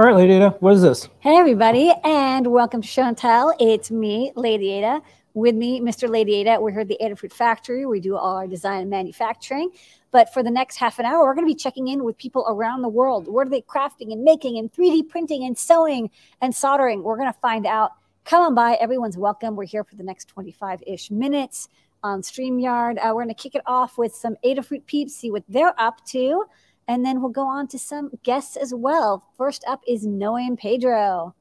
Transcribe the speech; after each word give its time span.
All 0.00 0.06
right, 0.06 0.16
Lady 0.16 0.32
Ada, 0.32 0.56
what 0.60 0.72
is 0.72 0.80
this? 0.80 1.10
Hey, 1.18 1.36
everybody, 1.36 1.92
and 2.04 2.46
welcome 2.46 2.80
to 2.80 2.88
Chantel. 2.88 3.52
It's 3.60 3.90
me, 3.90 4.32
Lady 4.34 4.70
Ada. 4.72 5.02
With 5.34 5.54
me, 5.54 5.78
Mr. 5.78 6.08
Lady 6.08 6.36
Ada. 6.36 6.58
We're 6.58 6.70
here 6.70 6.80
at 6.80 6.88
the 6.88 6.96
Adafruit 7.02 7.34
Factory. 7.34 7.84
We 7.84 8.00
do 8.00 8.16
all 8.16 8.36
our 8.36 8.46
design 8.46 8.80
and 8.80 8.88
manufacturing. 8.88 9.68
But 10.10 10.32
for 10.32 10.42
the 10.42 10.50
next 10.50 10.76
half 10.76 10.98
an 11.00 11.04
hour, 11.04 11.22
we're 11.22 11.34
going 11.34 11.46
to 11.46 11.52
be 11.52 11.54
checking 11.54 11.88
in 11.88 12.02
with 12.02 12.16
people 12.16 12.46
around 12.48 12.80
the 12.80 12.88
world. 12.88 13.28
What 13.28 13.46
are 13.46 13.50
they 13.50 13.60
crafting 13.60 14.10
and 14.10 14.24
making 14.24 14.56
and 14.56 14.72
3D 14.72 15.10
printing 15.10 15.44
and 15.44 15.58
sewing 15.58 16.08
and 16.40 16.56
soldering? 16.56 17.02
We're 17.02 17.18
going 17.18 17.30
to 17.30 17.38
find 17.38 17.66
out. 17.66 17.90
Come 18.24 18.40
on 18.40 18.54
by. 18.54 18.78
Everyone's 18.80 19.18
welcome. 19.18 19.54
We're 19.54 19.66
here 19.66 19.84
for 19.84 19.96
the 19.96 20.02
next 20.02 20.28
25 20.28 20.82
ish 20.86 21.10
minutes 21.10 21.68
on 22.02 22.22
StreamYard. 22.22 22.96
Uh, 22.96 23.12
we're 23.14 23.24
going 23.24 23.28
to 23.28 23.34
kick 23.34 23.54
it 23.54 23.62
off 23.66 23.98
with 23.98 24.14
some 24.14 24.36
Adafruit 24.46 24.86
peeps, 24.86 25.14
see 25.14 25.30
what 25.30 25.44
they're 25.46 25.78
up 25.78 26.02
to. 26.06 26.46
And 26.90 27.06
then 27.06 27.20
we'll 27.22 27.30
go 27.30 27.46
on 27.46 27.68
to 27.68 27.78
some 27.78 28.10
guests 28.24 28.56
as 28.56 28.74
well. 28.74 29.22
First 29.38 29.62
up 29.68 29.80
is 29.86 30.04
Noam 30.04 30.58
Pedro. 30.58 31.36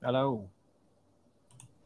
Hello. 0.00 0.48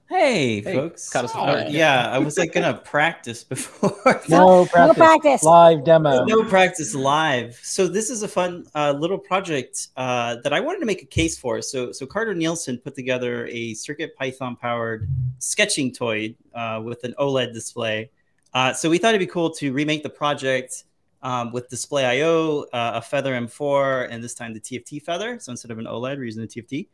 Hey, 0.06 0.60
Hey, 0.60 0.74
folks. 0.74 1.08
cut 1.08 1.24
us 1.24 1.34
Uh, 1.34 1.66
yeah, 1.70 2.10
I 2.10 2.18
was 2.18 2.36
like 2.36 2.52
gonna 2.52 2.74
practice 2.84 3.42
before. 3.42 4.20
No 4.28 4.66
practice. 4.66 4.98
practice. 4.98 5.42
Live 5.44 5.82
demo. 5.82 6.26
no 6.26 6.44
practice 6.44 6.94
live. 6.94 7.58
So 7.62 7.88
this 7.88 8.10
is 8.10 8.22
a 8.22 8.28
fun 8.28 8.66
uh, 8.74 8.92
little 8.92 9.16
project 9.16 9.88
uh, 9.96 10.36
that 10.42 10.52
I 10.52 10.60
wanted 10.60 10.80
to 10.80 10.86
make 10.86 11.00
a 11.00 11.06
case 11.06 11.38
for. 11.38 11.62
So 11.62 11.92
so 11.92 12.04
Carter 12.04 12.34
Nielsen 12.34 12.76
put 12.76 12.94
together 12.94 13.46
a 13.46 13.72
Circuit 13.72 14.14
Python 14.14 14.56
powered 14.56 15.08
sketching 15.38 15.90
toy 15.90 16.34
uh, 16.54 16.82
with 16.84 17.02
an 17.04 17.14
OLED 17.18 17.54
display. 17.54 18.10
Uh, 18.52 18.74
so 18.74 18.90
we 18.90 18.98
thought 18.98 19.14
it'd 19.14 19.20
be 19.20 19.32
cool 19.32 19.48
to 19.52 19.72
remake 19.72 20.02
the 20.02 20.10
project 20.10 20.84
um, 21.22 21.52
with 21.52 21.68
displayio, 21.68 22.62
uh, 22.72 22.92
a 22.94 23.02
Feather 23.02 23.32
M4, 23.34 24.08
and 24.10 24.22
this 24.22 24.34
time 24.34 24.54
the 24.54 24.60
TFT 24.60 25.02
Feather. 25.02 25.38
So 25.40 25.52
instead 25.52 25.70
of 25.70 25.78
an 25.78 25.86
OLED, 25.86 26.16
we're 26.16 26.24
using 26.24 26.42
the 26.42 26.48
TFT. 26.48 26.88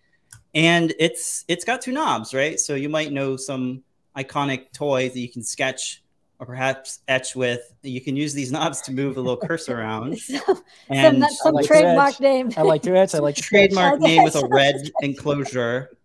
And 0.55 0.95
it's 0.99 1.45
it's 1.49 1.65
got 1.65 1.81
two 1.81 1.93
knobs, 1.93 2.35
right? 2.35 2.59
So 2.59 2.75
you 2.75 2.89
might 2.89 3.13
know 3.13 3.37
some 3.37 3.83
iconic 4.17 4.73
toys 4.73 5.13
that 5.13 5.21
you 5.21 5.29
can 5.29 5.43
sketch 5.43 6.03
or 6.39 6.47
perhaps 6.47 7.01
etch 7.09 7.35
with. 7.37 7.75
You 7.83 8.01
can 8.01 8.17
use 8.17 8.35
these 8.35 8.51
knobs 8.53 8.81
to 8.83 8.93
move 8.93 9.15
the 9.15 9.23
little 9.23 9.37
cursor 9.37 9.79
around. 9.79 10.19
some 10.19 10.63
And 10.89 11.23
some, 11.23 11.31
some 11.31 11.55
like 11.55 11.67
trademark 11.67 12.15
etch. 12.15 12.21
name. 12.21 12.53
I 12.57 12.63
like 12.63 12.83
to 12.83 12.97
etch. 12.97 13.15
I 13.15 13.19
like 13.19 13.35
to 13.37 13.43
trademark 13.43 13.95
Okay, 13.95 14.05
name 14.05 14.25
with 14.25 14.37
a 14.37 14.47
red 14.47 14.91
enclosure. 15.03 15.91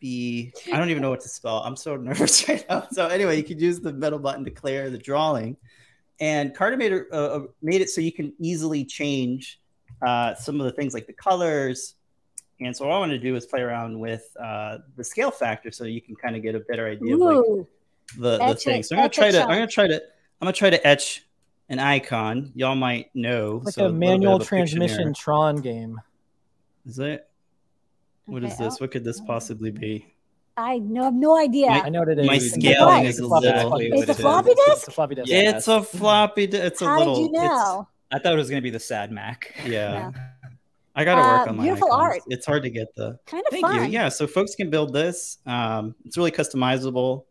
B. 0.00 0.52
I 0.72 0.78
don't 0.78 0.88
even 0.88 1.02
know 1.02 1.10
what 1.10 1.20
to 1.20 1.28
spell. 1.28 1.58
I'm 1.58 1.76
so 1.76 1.94
nervous 1.96 2.48
right 2.48 2.64
now. 2.70 2.86
So 2.90 3.06
anyway, 3.08 3.36
you 3.36 3.44
could 3.44 3.60
use 3.60 3.80
the 3.80 3.92
middle 3.92 4.18
button 4.18 4.44
to 4.46 4.50
clear 4.50 4.88
the 4.88 4.96
drawing, 4.96 5.58
and 6.20 6.54
Carter 6.54 6.76
made 6.76 6.92
it 6.92 7.06
uh, 7.12 7.16
uh, 7.16 7.40
made 7.62 7.80
it 7.80 7.90
so 7.90 8.00
you 8.00 8.12
can 8.12 8.32
easily 8.38 8.84
change 8.84 9.60
uh, 10.06 10.34
some 10.34 10.60
of 10.60 10.66
the 10.66 10.72
things 10.72 10.94
like 10.94 11.06
the 11.06 11.12
colors. 11.12 11.94
And 12.60 12.76
so 12.76 12.86
what 12.86 12.94
I 12.94 12.98
want 12.98 13.10
to 13.12 13.18
do 13.18 13.36
is 13.36 13.46
play 13.46 13.60
around 13.62 13.98
with 13.98 14.36
uh, 14.38 14.78
the 14.96 15.02
scale 15.02 15.30
factor, 15.30 15.70
so 15.70 15.84
you 15.84 16.02
can 16.02 16.14
kind 16.14 16.36
of 16.36 16.42
get 16.42 16.54
a 16.54 16.60
better 16.60 16.86
idea 16.86 17.14
of 17.14 17.20
like 17.20 17.66
the, 18.18 18.38
the 18.38 18.54
thing. 18.56 18.80
it, 18.80 18.86
So 18.86 18.96
I'm 18.96 19.00
gonna 19.00 19.08
try 19.08 19.30
to 19.30 19.38
Sean. 19.38 19.50
I'm 19.50 19.56
gonna 19.56 19.66
try 19.66 19.86
to 19.86 19.94
I'm 19.94 20.46
gonna 20.46 20.52
try 20.52 20.70
to 20.70 20.86
etch 20.86 21.24
an 21.70 21.78
icon. 21.78 22.52
Y'all 22.54 22.74
might 22.74 23.14
know. 23.14 23.62
like 23.64 23.74
so 23.74 23.86
a 23.86 23.92
manual 23.92 24.42
a 24.42 24.44
transmission 24.44 25.14
Tron 25.14 25.56
game. 25.56 26.00
Is 26.86 26.98
it? 26.98 27.26
What 28.26 28.44
is 28.44 28.52
Okay, 28.54 28.64
this? 28.64 28.74
oh, 28.74 28.84
What 28.84 28.90
could 28.90 29.04
this 29.04 29.20
possibly 29.20 29.70
be? 29.70 30.14
I 30.60 30.78
no, 30.78 31.04
have 31.04 31.14
no 31.14 31.36
idea. 31.38 31.68
My- 31.68 31.82
I 31.82 31.88
know 31.88 32.00
what 32.00 32.08
it 32.08 32.18
is. 32.18 32.26
My 32.26 32.38
scaling 32.38 33.06
a 33.06 33.08
is 33.08 33.18
a 33.20 33.26
floppy 33.26 33.46
disk. 33.46 33.64
little- 33.64 33.78
It's 33.80 34.00
It's 34.02 34.08
a 34.08 34.12
a 34.12 34.14
floppy 34.22 34.50
It's 34.50 34.66
disk? 34.66 34.88
a 34.88 34.90
floppy 34.90 35.14
disk. 35.14 35.28
Yeah. 35.28 35.56
it's 35.56 35.68
a 35.68 35.82
floppy. 35.82 36.46
di- 36.46 36.58
It's 36.58 36.82
a 36.82 36.84
How 36.86 36.98
little. 36.98 37.14
did 37.16 37.22
you 37.26 37.32
know? 37.32 37.88
I 38.12 38.18
thought 38.18 38.32
it 38.32 38.36
was 38.36 38.50
going 38.50 38.60
to 38.60 38.64
be 38.64 38.70
the 38.70 38.80
sad 38.80 39.10
Mac. 39.12 39.54
yeah. 39.64 40.10
Yeah. 40.12 40.12
I 40.96 41.04
gotta 41.04 41.20
work 41.22 41.46
Uh, 41.46 41.50
on 41.50 41.56
my 41.56 41.62
beautiful 41.62 41.88
icons. 41.92 42.02
art. 42.02 42.22
It's 42.28 42.44
hard 42.44 42.62
to 42.64 42.70
get 42.70 42.88
the. 42.96 43.16
Kind 43.24 43.44
of 43.46 43.50
Thank 43.52 43.64
fun. 43.64 43.84
you. 43.84 43.90
Yeah, 43.90 44.08
so 44.08 44.26
folks 44.26 44.56
can 44.56 44.70
build 44.70 44.92
this. 44.92 45.38
Um, 45.46 45.94
it's 46.04 46.16
really 46.18 46.32
customizable, 46.32 47.24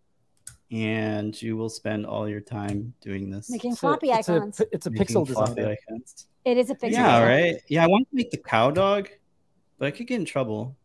and 0.71 1.39
you 1.41 1.57
will 1.57 1.69
spend 1.69 2.05
all 2.05 2.27
your 2.27 2.39
time 2.41 2.93
doing 3.01 3.29
this. 3.29 3.49
Making 3.49 3.71
It's 3.71 3.79
a- 3.79 3.81
floppy 3.81 4.09
it's 4.11 4.29
a, 4.29 4.35
icons. 4.35 4.61
it's 4.71 4.85
a 4.85 4.89
Making 4.91 5.05
pixel 5.07 5.27
floppy 5.27 5.55
design. 5.55 5.77
icons. 5.89 6.27
It 6.45 6.57
is 6.57 6.69
a 6.69 6.75
pixel. 6.75 6.91
Yeah, 6.93 7.21
right. 7.23 7.61
Yeah, 7.67 7.83
I 7.83 7.87
want 7.87 8.09
to 8.09 8.15
make 8.15 8.31
the 8.31 8.37
cow 8.37 8.71
dog, 8.71 9.09
but 9.77 9.87
I 9.87 9.91
could 9.91 10.07
get 10.07 10.15
in 10.19 10.25
trouble. 10.25 10.77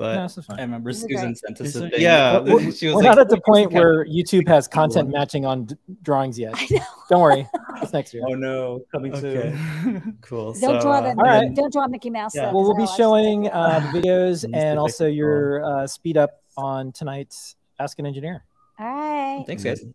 But 0.00 0.14
No, 0.14 0.42
I 0.56 0.62
remember 0.62 0.90
This 0.90 1.02
Susan 1.02 1.20
great. 1.26 1.36
sent 1.36 1.60
us 1.60 1.74
a 1.76 1.80
thing. 1.90 2.00
yeah, 2.00 2.38
We're, 2.38 2.58
she 2.72 2.86
was 2.86 2.94
we're 2.94 3.02
like, 3.02 3.04
not 3.04 3.18
at 3.18 3.28
the 3.28 3.38
point 3.42 3.70
where 3.70 4.06
YouTube 4.06 4.48
has 4.48 4.66
content 4.66 5.10
matching 5.10 5.44
on 5.44 5.66
d- 5.66 5.74
drawings 6.00 6.38
yet. 6.38 6.54
I 6.56 6.66
know. 6.70 6.80
Don't 7.10 7.20
worry. 7.20 7.46
It's 7.82 7.92
next 7.92 8.14
year. 8.14 8.22
Oh 8.26 8.32
no, 8.32 8.80
coming 8.90 9.12
Okay. 9.14 9.54
soon. 9.82 10.16
cool. 10.22 10.54
Don't 10.54 10.56
so, 10.56 10.80
draw 10.80 10.92
uh, 10.92 11.00
the 11.02 11.08
All 11.10 11.14
right. 11.16 11.54
don't 11.54 11.70
draw 11.70 11.86
Mickey 11.86 12.08
Mouse. 12.08 12.34
Yeah. 12.34 12.46
though, 12.46 12.54
Well, 12.54 12.62
we'll 12.62 12.76
be 12.78 12.86
showing 12.96 13.50
uh, 13.50 13.90
the 13.92 14.00
videos 14.00 14.48
and 14.50 14.78
also 14.78 15.04
the 15.04 15.12
your 15.12 15.62
uh, 15.82 15.86
speed 15.86 16.16
up 16.16 16.40
on 16.56 16.92
tonight's 16.92 17.56
Ask 17.78 17.98
an 17.98 18.06
Engineer. 18.06 18.42
All 18.78 18.86
right. 18.86 19.44
Thanks, 19.46 19.62
guys. 19.62 19.82
All 19.84 19.90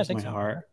right, 0.00 0.04
thanks. 0.06 0.24
my 0.24 0.30
heart. 0.30 0.68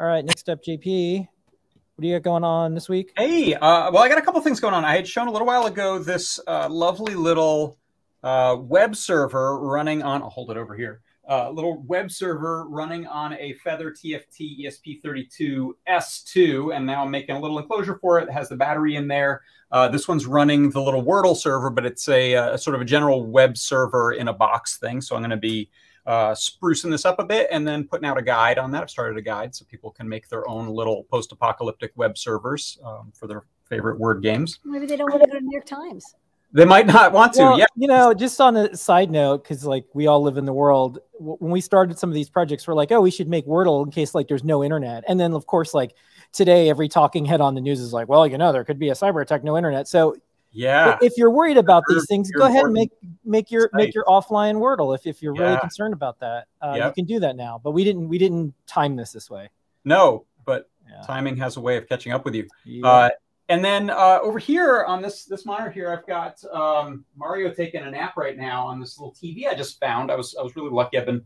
All 0.00 0.08
right, 0.08 0.24
next 0.24 0.48
up, 0.48 0.58
JP. 0.60 1.20
What 1.20 2.02
do 2.02 2.08
you 2.08 2.16
got 2.16 2.24
going 2.24 2.42
on 2.42 2.74
this 2.74 2.88
week? 2.88 3.12
Hey, 3.16 3.54
uh, 3.54 3.92
well, 3.92 4.02
I 4.02 4.08
got 4.08 4.18
a 4.18 4.22
couple 4.22 4.40
things 4.40 4.58
going 4.58 4.74
on. 4.74 4.84
I 4.84 4.96
had 4.96 5.06
shown 5.06 5.28
a 5.28 5.30
little 5.30 5.46
while 5.46 5.66
ago 5.66 6.00
this 6.00 6.40
uh, 6.48 6.66
lovely 6.68 7.14
little 7.14 7.78
uh, 8.24 8.56
web 8.56 8.96
server 8.96 9.58
running 9.58 10.02
on. 10.02 10.22
I'll 10.22 10.30
hold 10.30 10.50
it 10.50 10.56
over 10.56 10.74
here. 10.74 11.02
Uh, 11.28 11.50
little 11.50 11.82
web 11.82 12.10
server 12.10 12.66
running 12.68 13.06
on 13.06 13.34
a 13.34 13.54
Feather 13.54 13.90
TFT 13.90 14.64
ESP32 14.64 15.72
S2, 15.88 16.76
and 16.76 16.84
now 16.84 17.04
I'm 17.04 17.10
making 17.10 17.36
a 17.36 17.40
little 17.40 17.58
enclosure 17.58 17.98
for 18.00 18.18
it. 18.18 18.28
It 18.28 18.32
has 18.32 18.48
the 18.48 18.56
battery 18.56 18.96
in 18.96 19.08
there. 19.08 19.42
Uh, 19.70 19.88
this 19.88 20.08
one's 20.08 20.26
running 20.26 20.70
the 20.70 20.82
little 20.82 21.02
Wordle 21.02 21.36
server, 21.36 21.70
but 21.70 21.86
it's 21.86 22.08
a, 22.08 22.34
uh 22.34 22.56
sort 22.56 22.74
of 22.74 22.82
a 22.82 22.84
general 22.84 23.26
web 23.26 23.56
server 23.56 24.12
in 24.12 24.28
a 24.28 24.32
box 24.32 24.78
thing. 24.78 25.00
So 25.00 25.16
I'm 25.16 25.22
going 25.22 25.30
to 25.30 25.36
be 25.36 25.70
uh, 26.06 26.32
sprucing 26.32 26.90
this 26.90 27.04
up 27.04 27.18
a 27.18 27.24
bit 27.24 27.48
and 27.50 27.66
then 27.66 27.84
putting 27.84 28.06
out 28.06 28.18
a 28.18 28.22
guide 28.22 28.58
on 28.58 28.70
that. 28.72 28.82
I've 28.82 28.90
started 28.90 29.16
a 29.16 29.22
guide 29.22 29.54
so 29.54 29.64
people 29.64 29.90
can 29.90 30.08
make 30.08 30.28
their 30.28 30.48
own 30.48 30.68
little 30.68 31.04
post-apocalyptic 31.04 31.92
web 31.96 32.18
servers 32.18 32.78
um, 32.84 33.12
for 33.14 33.26
their 33.26 33.44
favorite 33.66 33.98
word 33.98 34.22
games. 34.22 34.60
Maybe 34.64 34.86
they 34.86 34.96
don't 34.96 35.10
want 35.10 35.22
to 35.22 35.30
go 35.30 35.38
to 35.38 35.44
New 35.44 35.52
York 35.52 35.66
Times. 35.66 36.14
They 36.54 36.64
might 36.64 36.86
not 36.86 37.12
want 37.12 37.32
to. 37.34 37.42
Well, 37.42 37.58
yeah, 37.58 37.66
you 37.74 37.88
know, 37.88 38.14
just 38.14 38.40
on 38.40 38.56
a 38.56 38.76
side 38.76 39.10
note, 39.10 39.42
because 39.42 39.64
like 39.64 39.84
we 39.92 40.06
all 40.06 40.22
live 40.22 40.36
in 40.38 40.44
the 40.44 40.52
world. 40.52 41.00
w- 41.18 41.36
When 41.40 41.50
we 41.50 41.60
started 41.60 41.98
some 41.98 42.08
of 42.10 42.14
these 42.14 42.30
projects, 42.30 42.66
we're 42.68 42.74
like, 42.74 42.92
oh, 42.92 43.00
we 43.00 43.10
should 43.10 43.28
make 43.28 43.44
Wordle 43.46 43.84
in 43.84 43.90
case 43.90 44.14
like 44.14 44.28
there's 44.28 44.44
no 44.44 44.62
internet. 44.62 45.02
And 45.08 45.18
then 45.18 45.32
of 45.34 45.46
course, 45.46 45.74
like 45.74 45.94
today, 46.32 46.70
every 46.70 46.88
talking 46.88 47.24
head 47.24 47.40
on 47.40 47.56
the 47.56 47.60
news 47.60 47.80
is 47.80 47.92
like, 47.92 48.08
well, 48.08 48.24
you 48.26 48.38
know, 48.38 48.52
there 48.52 48.64
could 48.64 48.78
be 48.78 48.90
a 48.90 48.94
cyber 48.94 49.20
attack, 49.20 49.42
no 49.42 49.56
internet. 49.56 49.88
So 49.88 50.14
yeah. 50.52 50.96
if 51.02 51.14
you're 51.16 51.32
worried 51.32 51.56
about 51.56 51.82
You're- 51.88 51.98
these 52.00 52.06
things, 52.06 52.30
go 52.30 52.46
ahead 52.46 52.62
and 52.64 52.72
make 52.72 52.90
make 53.24 53.50
your 53.50 53.68
make 53.72 53.92
your 53.92 54.04
offline 54.04 54.54
Wordle 54.56 54.94
if, 54.94 55.06
if 55.08 55.20
you're 55.22 55.34
really 55.34 55.58
concerned 55.58 55.92
about 55.92 56.20
that. 56.20 56.46
Uh, 56.62 56.74
You 56.76 56.92
can 56.92 57.04
do 57.04 57.18
that 57.18 57.34
now, 57.34 57.60
but 57.64 57.72
we 57.72 57.82
didn't 57.82 58.08
we 58.08 58.16
didn't 58.18 58.54
time 58.68 58.94
this 58.94 59.10
this 59.10 59.28
way. 59.28 59.48
No, 59.84 60.24
but 60.44 60.70
Yeah. 60.88 61.02
timing 61.04 61.36
has 61.38 61.56
a 61.56 61.60
way 61.60 61.76
of 61.76 61.88
catching 61.88 62.12
up 62.12 62.24
with 62.24 62.36
you. 62.36 62.46
Yeah. 62.64 62.86
Uh, 62.86 63.08
and 63.48 63.64
then 63.64 63.90
uh, 63.90 64.18
over 64.22 64.38
here 64.38 64.84
on 64.84 65.02
this 65.02 65.24
this 65.26 65.44
monitor 65.44 65.70
here, 65.70 65.90
I've 65.92 66.06
got 66.06 66.42
um, 66.52 67.04
Mario 67.16 67.52
taking 67.52 67.82
a 67.82 67.90
nap 67.90 68.16
right 68.16 68.36
now 68.36 68.66
on 68.66 68.80
this 68.80 68.98
little 68.98 69.14
TV 69.14 69.46
I 69.48 69.54
just 69.54 69.78
found. 69.80 70.10
I 70.10 70.16
was 70.16 70.34
I 70.38 70.42
was 70.42 70.56
really 70.56 70.70
lucky. 70.70 70.98
I've 70.98 71.06
been 71.06 71.22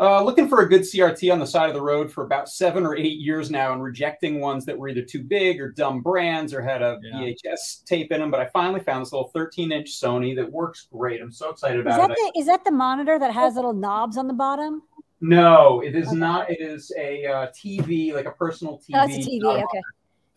uh, 0.00 0.22
looking 0.22 0.48
for 0.48 0.60
a 0.62 0.68
good 0.68 0.82
CRT 0.82 1.32
on 1.32 1.40
the 1.40 1.46
side 1.46 1.68
of 1.68 1.74
the 1.74 1.82
road 1.82 2.12
for 2.12 2.22
about 2.24 2.48
seven 2.48 2.86
or 2.86 2.94
eight 2.96 3.18
years 3.18 3.50
now, 3.50 3.72
and 3.72 3.82
rejecting 3.82 4.40
ones 4.40 4.64
that 4.64 4.78
were 4.78 4.88
either 4.88 5.02
too 5.02 5.22
big 5.24 5.60
or 5.60 5.72
dumb 5.72 6.02
brands 6.02 6.54
or 6.54 6.62
had 6.62 6.82
a 6.82 6.98
Yeah. 7.02 7.18
VHS 7.20 7.84
tape 7.84 8.12
in 8.12 8.20
them. 8.20 8.30
But 8.30 8.38
I 8.40 8.46
finally 8.46 8.78
found 8.80 9.04
this 9.04 9.12
little 9.12 9.28
13 9.34 9.72
inch 9.72 9.90
Sony 9.90 10.36
that 10.36 10.50
works 10.52 10.86
great. 10.92 11.20
I'm 11.20 11.32
so 11.32 11.50
excited 11.50 11.80
Is 11.80 11.86
about 11.94 12.08
that 12.08 12.10
it. 12.18 12.32
the 12.34 12.40
is 12.40 12.46
that 12.46 12.64
the 12.64 12.70
monitor 12.70 13.18
that 13.18 13.32
has 13.34 13.56
little 13.56 13.72
knobs 13.72 14.16
on 14.16 14.28
the 14.28 14.34
bottom? 14.34 14.82
No, 15.20 15.80
it 15.80 15.96
is 15.96 16.06
Okay. 16.08 16.16
not. 16.16 16.48
It 16.48 16.60
is 16.60 16.92
a 16.96 17.26
uh, 17.26 17.46
TV, 17.48 18.12
like 18.14 18.26
a 18.26 18.30
personal 18.30 18.78
TV. 18.78 18.94
Oh, 18.94 19.04
it's 19.04 19.26
a 19.26 19.30
TV. 19.30 19.40
not 19.40 19.56
a 19.56 19.64
Okay. 19.64 19.80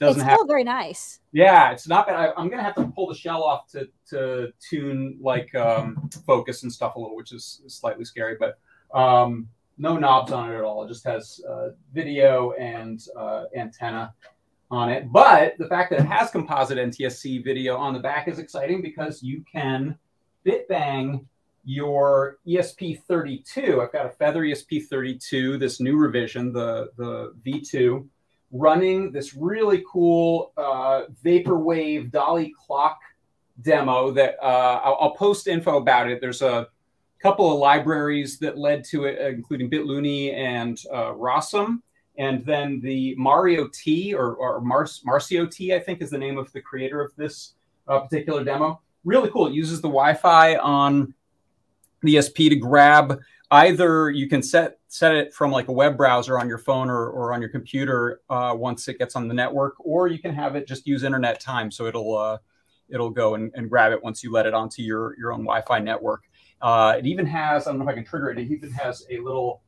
Doesn't 0.01 0.21
it's 0.21 0.27
have 0.27 0.37
still 0.37 0.47
very 0.47 0.63
nice. 0.63 1.19
Yeah, 1.31 1.71
it's 1.71 1.87
not 1.87 2.07
bad. 2.07 2.15
I, 2.15 2.33
I'm 2.35 2.49
gonna 2.49 2.63
have 2.63 2.73
to 2.73 2.87
pull 2.87 3.07
the 3.07 3.13
shell 3.13 3.43
off 3.43 3.67
to 3.67 3.87
to 4.09 4.51
tune 4.59 5.19
like 5.21 5.53
um, 5.53 6.09
focus 6.25 6.63
and 6.63 6.73
stuff 6.73 6.95
a 6.95 6.99
little, 6.99 7.15
which 7.15 7.31
is 7.31 7.61
slightly 7.67 8.03
scary. 8.03 8.35
But 8.39 8.57
um, 8.97 9.47
no 9.77 9.97
knobs 9.97 10.31
on 10.31 10.51
it 10.51 10.57
at 10.57 10.63
all. 10.63 10.83
It 10.83 10.87
just 10.87 11.05
has 11.05 11.39
uh, 11.47 11.69
video 11.93 12.53
and 12.53 12.99
uh, 13.15 13.43
antenna 13.55 14.11
on 14.71 14.89
it. 14.89 15.11
But 15.11 15.53
the 15.59 15.67
fact 15.67 15.91
that 15.91 15.99
it 15.99 16.07
has 16.07 16.31
composite 16.31 16.79
NTSC 16.79 17.43
video 17.43 17.77
on 17.77 17.93
the 17.93 17.99
back 17.99 18.27
is 18.27 18.39
exciting 18.39 18.81
because 18.81 19.21
you 19.21 19.45
can 19.51 19.99
bit 20.43 20.67
bang 20.67 21.27
your 21.63 22.39
ESP32. 22.47 23.79
I've 23.79 23.93
got 23.93 24.07
a 24.07 24.09
Feather 24.09 24.43
E 24.45 24.51
ESP32, 24.51 25.59
this 25.59 25.79
new 25.79 25.95
revision, 25.95 26.51
the 26.51 26.89
the 26.97 27.35
V2 27.45 28.07
running 28.51 29.11
this 29.11 29.33
really 29.33 29.83
cool 29.89 30.53
uh, 30.57 31.03
vaporwave 31.23 32.11
dolly 32.11 32.53
clock 32.57 32.99
demo 33.61 34.11
that 34.11 34.35
uh, 34.41 34.81
I'll, 34.83 34.97
I'll 34.99 35.15
post 35.15 35.47
info 35.47 35.77
about 35.77 36.09
it. 36.09 36.19
There's 36.21 36.41
a 36.41 36.67
couple 37.21 37.51
of 37.51 37.59
libraries 37.59 38.39
that 38.39 38.57
led 38.57 38.83
to 38.85 39.05
it, 39.05 39.19
uh, 39.21 39.29
including 39.29 39.69
bitluni 39.69 40.33
and 40.33 40.79
uh, 40.91 41.13
Rossum. 41.13 41.81
And 42.17 42.45
then 42.45 42.81
the 42.81 43.15
Mario 43.17 43.69
T 43.73 44.13
or, 44.13 44.35
or 44.35 44.59
Mar- 44.61 44.85
Marcio 44.85 45.49
T, 45.49 45.73
I 45.73 45.79
think 45.79 46.01
is 46.01 46.09
the 46.09 46.17
name 46.17 46.37
of 46.37 46.51
the 46.51 46.61
creator 46.61 47.01
of 47.01 47.15
this 47.15 47.53
uh, 47.87 47.99
particular 47.99 48.43
demo. 48.43 48.81
Really 49.05 49.29
cool. 49.31 49.47
It 49.47 49.53
uses 49.53 49.81
the 49.81 49.87
Wi-Fi 49.87 50.57
on 50.57 51.13
the 52.03 52.15
ESP 52.15 52.49
to 52.49 52.55
grab 52.55 53.19
either 53.51 54.09
you 54.09 54.27
can 54.27 54.41
set 54.41 54.79
set 54.87 55.13
it 55.13 55.33
from 55.33 55.51
like 55.51 55.67
a 55.67 55.71
web 55.71 55.97
browser 55.97 56.39
on 56.39 56.47
your 56.47 56.57
phone 56.57 56.89
or, 56.89 57.07
or 57.09 57.33
on 57.33 57.41
your 57.41 57.49
computer 57.49 58.21
uh, 58.29 58.53
once 58.57 58.87
it 58.87 58.97
gets 58.97 59.15
on 59.15 59.27
the 59.27 59.33
network, 59.33 59.75
or 59.79 60.07
you 60.07 60.19
can 60.19 60.33
have 60.33 60.55
it 60.55 60.67
just 60.67 60.87
use 60.87 61.03
internet 61.03 61.39
time. 61.39 61.69
So 61.69 61.85
it'll 61.85 62.17
uh, 62.17 62.37
it'll 62.89 63.09
go 63.09 63.35
and, 63.35 63.51
and 63.55 63.69
grab 63.69 63.91
it 63.91 64.01
once 64.01 64.23
you 64.23 64.31
let 64.31 64.45
it 64.45 64.53
onto 64.53 64.81
your 64.81 65.17
your 65.17 65.33
own 65.33 65.41
Wi-Fi 65.41 65.79
network. 65.79 66.23
Uh, 66.61 66.95
it 66.97 67.05
even 67.05 67.25
has 67.25 67.67
I 67.67 67.71
don't 67.71 67.79
know 67.79 67.85
if 67.85 67.89
I 67.89 67.93
can 67.93 68.05
trigger 68.05 68.29
it. 68.31 68.39
It 68.39 68.49
even 68.51 68.71
has 68.71 69.05
a 69.09 69.19
little 69.19 69.61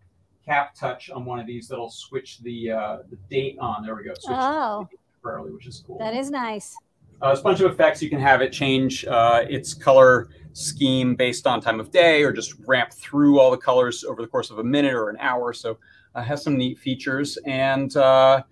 cap 0.46 0.76
touch 0.76 1.10
on 1.10 1.26
one 1.26 1.40
of 1.40 1.48
these 1.48 1.68
that'll 1.68 1.90
switch 1.90 2.40
the 2.40 2.72
uh, 2.72 2.98
the 3.10 3.18
date 3.30 3.58
on. 3.60 3.84
There 3.86 3.96
we 3.96 4.04
go. 4.04 4.14
Switch 4.14 4.38
Oh, 4.40 4.88
temporarily, 5.22 5.52
which 5.52 5.68
is 5.68 5.84
cool. 5.86 5.98
that 6.00 6.14
is 6.14 6.30
nice. 6.32 6.76
Uh, 7.22 7.36
a 7.38 7.42
bunch 7.42 7.60
of 7.62 7.72
effects. 7.72 8.02
You 8.02 8.10
can 8.10 8.20
have 8.20 8.42
it 8.42 8.52
change 8.52 9.06
uh, 9.06 9.46
its 9.48 9.74
color 9.74 10.30
scheme 10.54 11.16
based 11.16 11.48
on 11.48 11.62
time 11.62 11.80
of 11.80 11.92
day 11.92 12.24
or 12.24 12.32
just 12.32 12.56
ramp 12.68 12.94
through 12.94 13.40
all 13.40 13.50
the 13.50 13.58
colors 13.58 14.04
over 14.04 14.22
the 14.22 14.28
course 14.28 14.52
of 14.52 14.60
a 14.60 14.64
minute 14.64 14.94
or 14.94 15.10
an 15.10 15.18
hour. 15.20 15.54
So 15.54 15.78
uh, 16.16 16.22
has 16.22 16.44
some 16.44 16.58
neat 16.58 16.78
features. 16.78 17.38
And 17.46 17.96
uh, 17.96 18.44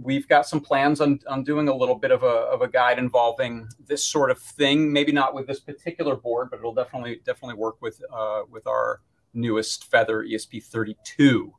we've 0.00 0.28
got 0.28 0.46
some 0.46 0.60
plans 0.60 1.00
on, 1.00 1.20
on 1.26 1.42
doing 1.42 1.68
a 1.68 1.74
little 1.74 1.94
bit 1.94 2.10
of 2.10 2.22
a, 2.22 2.26
of 2.26 2.62
a 2.62 2.68
guide 2.68 2.98
involving 2.98 3.68
this 3.86 4.04
sort 4.04 4.30
of 4.30 4.38
thing. 4.38 4.92
Maybe 4.92 5.12
not 5.12 5.34
with 5.34 5.46
this 5.46 5.60
particular 5.60 6.16
board, 6.16 6.48
but 6.50 6.58
it'll 6.58 6.74
definitely 6.74 7.20
definitely 7.24 7.56
work 7.56 7.80
with 7.80 8.00
uh, 8.12 8.42
with 8.50 8.66
our 8.66 9.00
newest 9.34 9.90
Feather 9.90 10.22
E 10.22 10.34
ESP32. 10.34 11.52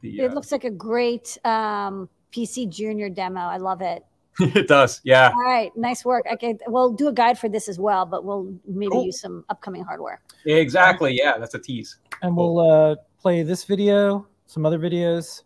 The, 0.00 0.20
It 0.20 0.30
uh, 0.30 0.34
looks 0.34 0.52
like 0.52 0.64
a 0.64 0.70
great 0.70 1.38
um, 1.44 2.08
PC 2.32 2.68
Junior 2.68 3.08
demo. 3.08 3.40
I 3.40 3.56
love 3.56 3.80
it. 3.80 4.04
it 4.54 4.68
does, 4.68 5.00
yeah. 5.04 5.30
All 5.34 5.42
right, 5.42 5.74
nice 5.76 6.04
work. 6.04 6.26
Okay, 6.34 6.56
we'll 6.66 6.92
do 6.92 7.08
a 7.08 7.12
guide 7.12 7.38
for 7.38 7.48
this 7.48 7.68
as 7.68 7.78
well, 7.78 8.06
but 8.06 8.24
we'll 8.24 8.54
maybe 8.66 8.90
Cool. 8.90 9.04
use 9.04 9.20
some 9.20 9.44
upcoming 9.48 9.82
hardware. 9.84 10.20
Exactly, 10.44 11.14
yeah. 11.16 11.38
That's 11.38 11.54
a 11.54 11.58
tease. 11.58 11.98
and 12.22 12.36
we'll 12.36 12.58
uh, 12.60 12.96
play 13.20 13.42
this 13.42 13.64
video, 13.64 14.26
some 14.46 14.64
other 14.66 14.78
videos, 14.78 15.42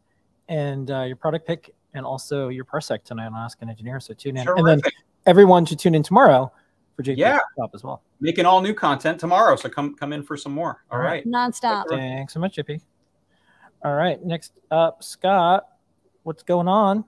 and 0.48 0.90
uh, 0.90 1.02
your 1.02 1.16
product 1.16 1.46
pick, 1.46 1.74
and 1.94 2.04
also 2.04 2.48
your 2.48 2.64
parsec 2.64 3.04
tonight 3.04 3.26
on 3.26 3.34
Ask 3.34 3.60
an 3.62 3.68
Engineer. 3.70 4.00
So 4.00 4.14
tune 4.14 4.36
in, 4.36 4.46
and 4.48 4.66
then 4.66 4.80
everyone 5.26 5.64
should 5.64 5.78
tune 5.78 5.94
in 5.94 6.02
tomorrow 6.02 6.52
for 6.96 7.02
JP 7.02 7.16
Yeah. 7.16 7.38
Shop 7.58 7.70
as 7.74 7.82
well. 7.82 8.02
making 8.20 8.44
all 8.46 8.60
new 8.60 8.74
content 8.74 9.18
tomorrow. 9.18 9.56
So 9.56 9.68
come 9.68 9.94
come 9.94 10.12
in 10.12 10.22
for 10.22 10.36
some 10.36 10.52
more. 10.52 10.84
All 10.90 10.98
All 10.98 11.04
right. 11.04 11.24
right. 11.24 11.26
Nonstop. 11.26 11.84
Thanks 11.88 12.34
so 12.34 12.40
much, 12.40 12.56
JP. 12.56 12.80
All 13.84 13.94
right, 13.94 14.22
next 14.24 14.52
up, 14.70 15.02
Scott. 15.02 15.66
What's 16.22 16.42
going 16.44 16.68
on? 16.68 17.04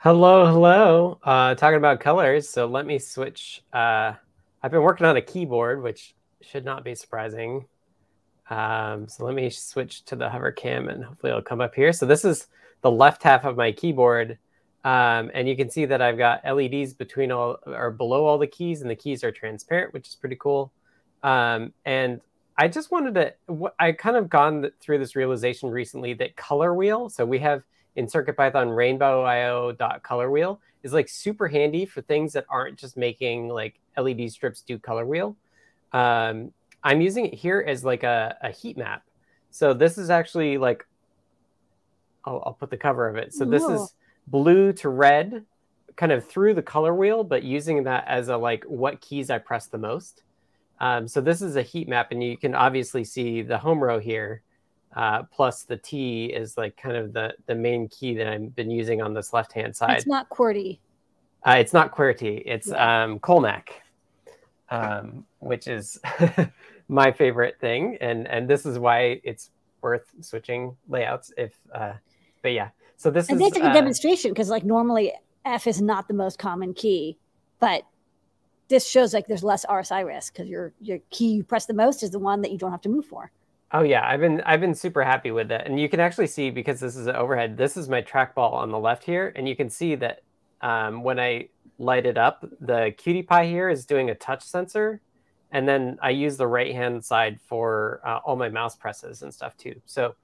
Hello, 0.00 0.46
hello. 0.46 1.18
Uh, 1.24 1.56
talking 1.56 1.76
about 1.76 1.98
colors. 1.98 2.48
So 2.48 2.66
let 2.66 2.86
me 2.86 3.00
switch. 3.00 3.64
Uh, 3.72 4.12
I've 4.62 4.70
been 4.70 4.82
working 4.82 5.06
on 5.06 5.16
a 5.16 5.20
keyboard, 5.20 5.82
which 5.82 6.14
should 6.40 6.64
not 6.64 6.84
be 6.84 6.94
surprising. 6.94 7.66
Um, 8.48 9.08
so 9.08 9.24
let 9.24 9.34
me 9.34 9.50
switch 9.50 10.04
to 10.04 10.14
the 10.14 10.28
hover 10.28 10.52
cam 10.52 10.88
and 10.88 11.04
hopefully 11.04 11.30
it'll 11.30 11.42
come 11.42 11.60
up 11.60 11.74
here. 11.74 11.92
So 11.92 12.06
this 12.06 12.24
is 12.24 12.46
the 12.82 12.90
left 12.92 13.24
half 13.24 13.44
of 13.44 13.56
my 13.56 13.72
keyboard. 13.72 14.38
Um, 14.84 15.32
and 15.34 15.48
you 15.48 15.56
can 15.56 15.68
see 15.68 15.84
that 15.86 16.00
I've 16.00 16.16
got 16.16 16.44
LEDs 16.44 16.94
between 16.94 17.32
all 17.32 17.56
or 17.66 17.90
below 17.90 18.24
all 18.24 18.38
the 18.38 18.46
keys, 18.46 18.82
and 18.82 18.88
the 18.88 18.94
keys 18.94 19.24
are 19.24 19.32
transparent, 19.32 19.92
which 19.92 20.06
is 20.06 20.14
pretty 20.14 20.36
cool. 20.36 20.70
Um, 21.24 21.72
and 21.84 22.20
I 22.56 22.68
just 22.68 22.92
wanted 22.92 23.16
to, 23.16 23.72
I 23.80 23.90
kind 23.90 24.16
of 24.16 24.28
gone 24.28 24.70
through 24.80 24.98
this 24.98 25.16
realization 25.16 25.70
recently 25.70 26.14
that 26.14 26.36
color 26.36 26.72
wheel. 26.72 27.08
So 27.08 27.26
we 27.26 27.40
have 27.40 27.64
in 27.96 28.06
CircuitPython 28.06 28.68
rainbowio.color 28.98 30.30
wheel 30.30 30.60
is 30.82 30.92
like 30.92 31.08
super 31.08 31.48
handy 31.48 31.84
for 31.84 32.00
things 32.02 32.32
that 32.34 32.46
aren't 32.48 32.78
just 32.78 32.96
making 32.96 33.48
like 33.48 33.80
LED 33.96 34.30
strips 34.30 34.62
do 34.62 34.78
color 34.78 35.04
wheel. 35.04 35.36
Um, 35.92 36.52
I'm 36.82 37.00
using 37.00 37.26
it 37.26 37.34
here 37.34 37.64
as 37.66 37.84
like 37.84 38.04
a, 38.04 38.36
a 38.42 38.50
heat 38.50 38.76
map. 38.76 39.02
So 39.50 39.74
this 39.74 39.98
is 39.98 40.10
actually 40.10 40.58
like, 40.58 40.86
I'll, 42.24 42.42
I'll 42.46 42.52
put 42.52 42.70
the 42.70 42.76
cover 42.76 43.08
of 43.08 43.16
it. 43.16 43.34
So 43.34 43.44
this 43.44 43.62
Ooh. 43.64 43.74
is 43.74 43.94
blue 44.26 44.72
to 44.74 44.88
red 44.88 45.44
kind 45.96 46.12
of 46.12 46.24
through 46.24 46.54
the 46.54 46.62
color 46.62 46.94
wheel, 46.94 47.24
but 47.24 47.42
using 47.42 47.82
that 47.84 48.04
as 48.06 48.28
a 48.28 48.36
like 48.36 48.64
what 48.64 49.00
keys 49.00 49.30
I 49.30 49.38
press 49.38 49.66
the 49.66 49.78
most. 49.78 50.22
Um, 50.80 51.08
so 51.08 51.20
this 51.20 51.42
is 51.42 51.56
a 51.56 51.62
heat 51.62 51.88
map, 51.88 52.12
and 52.12 52.22
you 52.22 52.36
can 52.36 52.54
obviously 52.54 53.02
see 53.02 53.42
the 53.42 53.58
home 53.58 53.82
row 53.82 53.98
here, 53.98 54.42
uh, 54.98 55.22
plus 55.30 55.62
the 55.62 55.76
T 55.76 56.24
is 56.26 56.58
like 56.58 56.76
kind 56.76 56.96
of 56.96 57.12
the 57.12 57.32
the 57.46 57.54
main 57.54 57.86
key 57.88 58.16
that 58.16 58.26
I've 58.26 58.54
been 58.56 58.70
using 58.70 59.00
on 59.00 59.14
this 59.14 59.32
left 59.32 59.52
hand 59.52 59.74
side. 59.76 59.96
It's 59.96 60.08
not 60.08 60.28
QWERTY. 60.28 60.80
Uh, 61.46 61.52
it's 61.52 61.72
not 61.72 61.94
QWERTY, 61.94 62.42
it's 62.44 62.66
Yeah. 62.66 63.04
um, 63.04 63.20
Colemak, 63.20 63.68
um, 64.70 65.24
which 65.38 65.68
is 65.68 66.00
my 66.88 67.12
favorite 67.12 67.60
thing, 67.60 67.96
and 68.00 68.26
and 68.26 68.50
this 68.50 68.66
is 68.66 68.76
why 68.76 69.20
it's 69.22 69.50
worth 69.82 70.12
switching 70.20 70.76
layouts. 70.88 71.32
If, 71.36 71.56
uh, 71.72 71.92
but 72.42 72.52
yeah, 72.52 72.70
so 72.96 73.08
this 73.12 73.30
I 73.30 73.34
is 73.34 73.56
a 73.56 73.64
uh, 73.66 73.72
demonstration 73.72 74.32
because, 74.32 74.50
like, 74.50 74.64
normally 74.64 75.12
F 75.44 75.68
is 75.68 75.80
not 75.80 76.08
the 76.08 76.14
most 76.14 76.40
common 76.40 76.74
key, 76.74 77.16
but 77.60 77.84
this 78.66 78.84
shows 78.84 79.14
like 79.14 79.28
there's 79.28 79.44
less 79.44 79.64
RSI 79.64 80.04
risk 80.04 80.32
because 80.34 80.48
your 80.48 80.72
your 80.80 80.98
key 81.10 81.34
you 81.34 81.44
press 81.44 81.66
the 81.66 81.72
most 81.72 82.02
is 82.02 82.10
the 82.10 82.18
one 82.18 82.42
that 82.42 82.50
you 82.50 82.58
don't 82.58 82.72
have 82.72 82.82
to 82.82 82.88
move 82.88 83.06
for. 83.06 83.30
Oh 83.70 83.82
yeah, 83.82 84.06
I've 84.06 84.20
been 84.20 84.40
I've 84.46 84.60
been 84.60 84.74
super 84.74 85.04
happy 85.04 85.30
with 85.30 85.50
it, 85.50 85.62
and 85.66 85.78
you 85.78 85.88
can 85.90 86.00
actually 86.00 86.26
see 86.28 86.50
because 86.50 86.80
this 86.80 86.96
is 86.96 87.06
an 87.06 87.16
overhead. 87.16 87.56
This 87.58 87.76
is 87.76 87.88
my 87.88 88.00
trackball 88.00 88.54
on 88.54 88.70
the 88.70 88.78
left 88.78 89.04
here, 89.04 89.32
and 89.36 89.46
you 89.46 89.54
can 89.54 89.68
see 89.68 89.94
that 89.96 90.22
um, 90.62 91.02
when 91.02 91.20
I 91.20 91.48
light 91.78 92.06
it 92.06 92.16
up, 92.16 92.48
the 92.60 92.94
QT 92.96 93.28
Py 93.28 93.48
here 93.50 93.68
is 93.68 93.84
doing 93.84 94.08
a 94.08 94.14
touch 94.14 94.42
sensor, 94.42 95.02
and 95.52 95.68
then 95.68 95.98
I 96.02 96.10
use 96.10 96.38
the 96.38 96.46
right 96.46 96.74
hand 96.74 97.04
side 97.04 97.40
for 97.42 98.00
uh, 98.06 98.20
all 98.24 98.36
my 98.36 98.48
mouse 98.48 98.74
presses 98.74 99.20
and 99.22 99.34
stuff 99.34 99.54
too. 99.58 99.74
So 99.84 100.14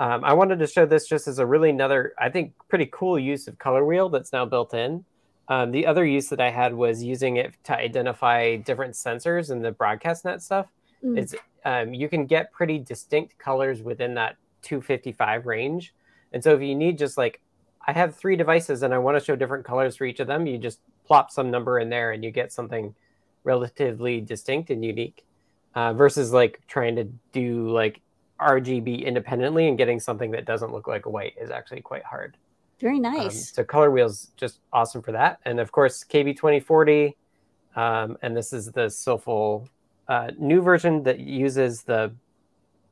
um, 0.00 0.24
I 0.24 0.32
wanted 0.32 0.58
to 0.58 0.66
show 0.66 0.84
this 0.84 1.06
just 1.06 1.28
as 1.28 1.38
a 1.38 1.46
really 1.46 1.70
another 1.70 2.14
I 2.18 2.30
think 2.30 2.54
pretty 2.68 2.88
cool 2.92 3.16
use 3.16 3.46
of 3.46 3.58
color 3.58 3.84
wheel 3.84 4.08
that's 4.08 4.32
now 4.32 4.44
built 4.44 4.74
in. 4.74 5.04
Um, 5.46 5.70
the 5.70 5.86
other 5.86 6.04
use 6.04 6.28
that 6.30 6.40
I 6.40 6.50
had 6.50 6.74
was 6.74 7.02
using 7.02 7.36
it 7.36 7.54
to 7.64 7.76
identify 7.76 8.56
different 8.56 8.94
sensors 8.94 9.50
in 9.52 9.62
the 9.62 9.70
broadcast 9.70 10.24
net 10.24 10.42
stuff. 10.42 10.66
Mm. 11.04 11.18
It's 11.18 11.34
um, 11.64 11.92
you 11.92 12.08
can 12.08 12.26
get 12.26 12.52
pretty 12.52 12.78
distinct 12.78 13.38
colors 13.38 13.82
within 13.82 14.14
that 14.14 14.36
255 14.62 15.46
range. 15.46 15.94
And 16.32 16.42
so 16.42 16.54
if 16.54 16.62
you 16.62 16.74
need 16.74 16.98
just 16.98 17.18
like, 17.18 17.40
I 17.86 17.92
have 17.92 18.14
three 18.16 18.36
devices 18.36 18.82
and 18.82 18.94
I 18.94 18.98
want 18.98 19.18
to 19.18 19.24
show 19.24 19.34
different 19.36 19.64
colors 19.64 19.96
for 19.96 20.04
each 20.04 20.20
of 20.20 20.26
them, 20.26 20.46
you 20.46 20.58
just 20.58 20.80
plop 21.06 21.30
some 21.30 21.50
number 21.50 21.78
in 21.78 21.88
there 21.88 22.12
and 22.12 22.22
you 22.22 22.30
get 22.30 22.52
something 22.52 22.94
relatively 23.44 24.20
distinct 24.20 24.70
and 24.70 24.84
unique 24.84 25.24
uh, 25.74 25.92
versus 25.94 26.32
like 26.32 26.60
trying 26.68 26.96
to 26.96 27.04
do 27.32 27.70
like 27.70 28.00
RGB 28.40 29.04
independently 29.04 29.68
and 29.68 29.76
getting 29.78 29.98
something 30.00 30.30
that 30.32 30.44
doesn't 30.44 30.72
look 30.72 30.86
like 30.86 31.06
a 31.06 31.10
white 31.10 31.34
is 31.40 31.50
actually 31.50 31.80
quite 31.80 32.04
hard. 32.04 32.36
Very 32.78 32.96
Um, 32.96 33.02
nice. 33.02 33.52
so 33.52 33.64
color 33.64 33.90
wheels 33.90 34.30
just 34.36 34.60
awesome 34.72 35.02
for 35.02 35.12
that. 35.12 35.40
And 35.44 35.58
of 35.60 35.72
course, 35.72 36.04
KB2040. 36.04 37.14
Um, 37.74 38.16
and 38.22 38.36
this 38.36 38.52
is 38.52 38.70
the 38.70 38.86
Sofle 38.86 39.68
uh, 40.08 40.30
new 40.38 40.60
version 40.62 41.02
that 41.04 41.18
uses 41.20 41.82
the 41.82 42.12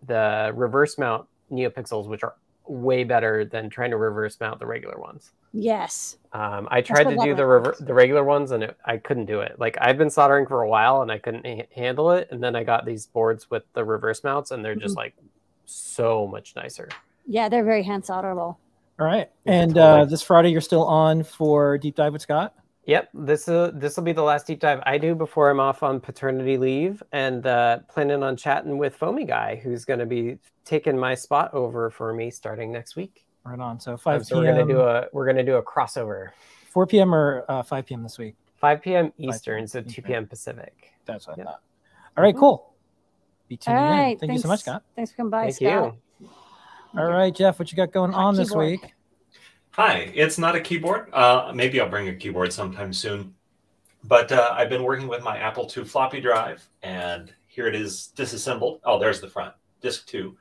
the 0.06 0.52
reverse 0.54 0.99
mount 0.99 1.26
NeoPixels, 1.50 2.06
which 2.08 2.23
are 2.23 2.35
way 2.66 3.04
better 3.04 3.44
than 3.44 3.70
trying 3.70 3.90
to 3.90 3.96
reverse 3.96 4.38
mount 4.40 4.58
the 4.58 4.66
regular 4.66 4.99
ones. 4.99 5.32
yes. 5.52 6.18
Um, 6.32 6.68
I 6.70 6.82
tried 6.82 7.04
to 7.04 7.16
do 7.16 7.35
the 7.35 7.46
rever- 7.46 7.76
the 7.80 7.94
regular 7.94 8.23
ones 8.25 8.50
and 8.50 8.62
it, 8.64 8.76
I 8.85 8.99
couldn't 8.99 9.26
do 9.26 9.40
it. 9.40 9.58
Like 9.58 9.78
I've 9.80 9.96
been 9.96 10.11
soldering 10.11 10.46
for 10.46 10.62
a 10.62 10.68
while 10.68 11.00
and 11.02 11.11
I 11.11 11.18
couldn't 11.18 11.46
ha- 11.46 11.66
handle 11.75 12.11
it. 12.11 12.28
And 12.30 12.42
then 12.42 12.54
I 12.56 12.62
got 12.64 12.85
these 12.85 13.06
boards 13.06 13.49
with 13.50 13.62
the 13.73 13.85
reverse 13.85 14.23
mounts 14.25 14.50
and 14.50 14.62
they're 14.64 14.75
just 14.75 14.92
Mm-hmm. 14.96 14.99
like 14.99 15.14
so 15.64 16.26
much 16.26 16.54
nicer. 16.56 16.88
Yeah, 17.26 17.49
they're 17.49 17.64
very 17.64 17.82
hand 17.85 18.04
solderable. 18.04 18.58
All 18.99 19.06
right, 19.06 19.30
Yeah, 19.44 19.52
and 19.52 19.75
totally. 19.75 20.00
uh, 20.02 20.04
this 20.06 20.23
Friday 20.23 20.50
you're 20.50 20.61
still 20.61 20.85
on 20.85 21.23
for 21.23 21.78
deep 21.78 21.94
dive 21.96 22.12
with 22.12 22.23
Scott. 22.23 22.54
Yep, 22.87 23.09
this 23.14 23.49
uh, 23.49 23.73
this 23.75 23.97
will 23.97 24.05
be 24.05 24.12
the 24.12 24.23
last 24.23 24.47
deep 24.47 24.61
dive 24.61 24.81
I 24.87 24.97
do 24.97 25.16
before 25.16 25.50
I'm 25.50 25.59
off 25.59 25.83
on 25.83 25.99
paternity 25.99 26.57
leave, 26.57 27.02
and 27.11 27.45
uh, 27.45 27.81
planning 27.88 28.23
on 28.23 28.37
chatting 28.37 28.78
with 28.78 28.95
Foamy 28.95 29.25
Guy, 29.25 29.57
who's 29.57 29.85
going 29.85 29.99
to 29.99 30.07
be 30.07 30.38
taking 30.64 30.97
my 30.97 31.16
spot 31.16 31.52
over 31.52 31.90
for 31.90 32.14
me 32.14 32.31
starting 32.31 32.71
next 32.71 32.95
week. 32.95 33.25
Right 33.45 33.59
on. 33.59 33.81
So 33.81 33.93
Um, 33.93 33.99
5 33.99 34.26
so 34.26 34.37
we're 34.37 34.45
gonna 34.45 34.66
do 34.66 34.81
a 34.81 35.07
we're 35.12 35.26
gonna 35.26 35.45
do 35.45 35.57
a 35.57 35.62
crossover, 35.62 36.31
4 36.73 36.87
p.m. 36.87 37.12
or 37.12 37.45
uh, 37.49 37.62
5 37.64 37.87
p.m. 37.87 38.02
this 38.05 38.19
week. 38.19 38.37
5 38.61 38.83
p.m. 38.83 39.11
p.m. 39.11 39.31
Eastern, 39.31 39.66
so 39.66 39.83
2 39.83 40.02
p.m. 40.02 40.26
Pacific. 40.26 40.93
That's 41.07 41.26
what 41.26 41.40
I 41.40 41.45
thought. 41.45 41.62
All 42.16 42.23
right, 42.25 42.37
cool. 42.37 42.75
Be 43.49 43.59
All 43.66 43.75
tuning 43.75 43.90
right. 43.90 44.12
in. 44.12 44.19
Thank 44.19 44.33
you 44.33 44.38
so 44.38 44.49
much, 44.49 44.61
Scott. 44.61 44.83
Thanks 44.95 45.11
for 45.11 45.16
coming 45.19 45.31
by, 45.31 45.43
Thank 45.43 45.57
Scott. 45.57 45.97
you. 46.21 46.28
All 46.99 47.05
right, 47.05 47.35
Jeff, 47.35 47.59
what 47.59 47.71
you 47.71 47.76
got 47.76 47.93
going 47.93 48.12
Hot 48.12 48.25
on 48.25 48.37
this 48.37 48.49
keyboard. 48.50 48.71
week? 48.71 48.93
Hi, 49.76 50.11
it's 50.14 50.38
not 50.38 50.56
a 50.56 50.61
keyboard. 50.61 51.12
Uh, 51.12 51.52
maybe 51.54 51.78
I'll 51.83 51.90
bring 51.90 52.09
a 52.09 52.14
keyboard 52.14 52.50
sometime 52.50 52.95
soon. 52.95 53.35
But 54.04 54.33
uh, 54.33 54.54
I've 54.56 54.71
been 54.71 54.83
working 54.83 55.06
with 55.06 55.23
my 55.23 55.37
Apple 55.37 55.71
II 55.76 55.85
floppy 55.85 56.18
drive, 56.18 56.66
and 56.83 57.30
here 57.47 57.66
it 57.66 57.75
is 57.75 58.06
disassembled. 58.16 58.80
Oh, 58.85 58.99
there's 58.99 59.21
the 59.21 59.28
front, 59.28 59.52
disk 59.83 60.06
two. 60.06 60.35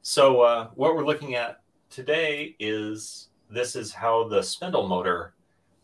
So 0.00 0.40
uh, 0.40 0.68
what 0.74 0.96
we're 0.96 1.04
looking 1.04 1.34
at 1.34 1.60
today 1.90 2.56
is 2.58 3.28
this 3.50 3.76
is 3.76 3.92
how 3.92 4.26
the 4.26 4.42
spindle 4.42 4.88
motor 4.88 5.34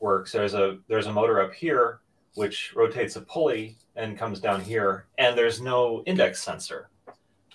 works. 0.01 0.33
There's 0.33 0.55
a 0.55 0.79
there's 0.89 1.07
a 1.07 1.13
motor 1.13 1.43
up 1.43 1.53
here. 1.53 2.01
which 2.37 2.73
rotates 2.75 3.17
a 3.17 3.21
pulley 3.21 3.77
and 3.97 4.17
comes 4.17 4.41
down 4.41 4.63
here, 4.63 5.09
and 5.19 5.37
there's 5.37 5.61
no 5.61 6.03
index 6.07 6.43
sensor. 6.43 6.89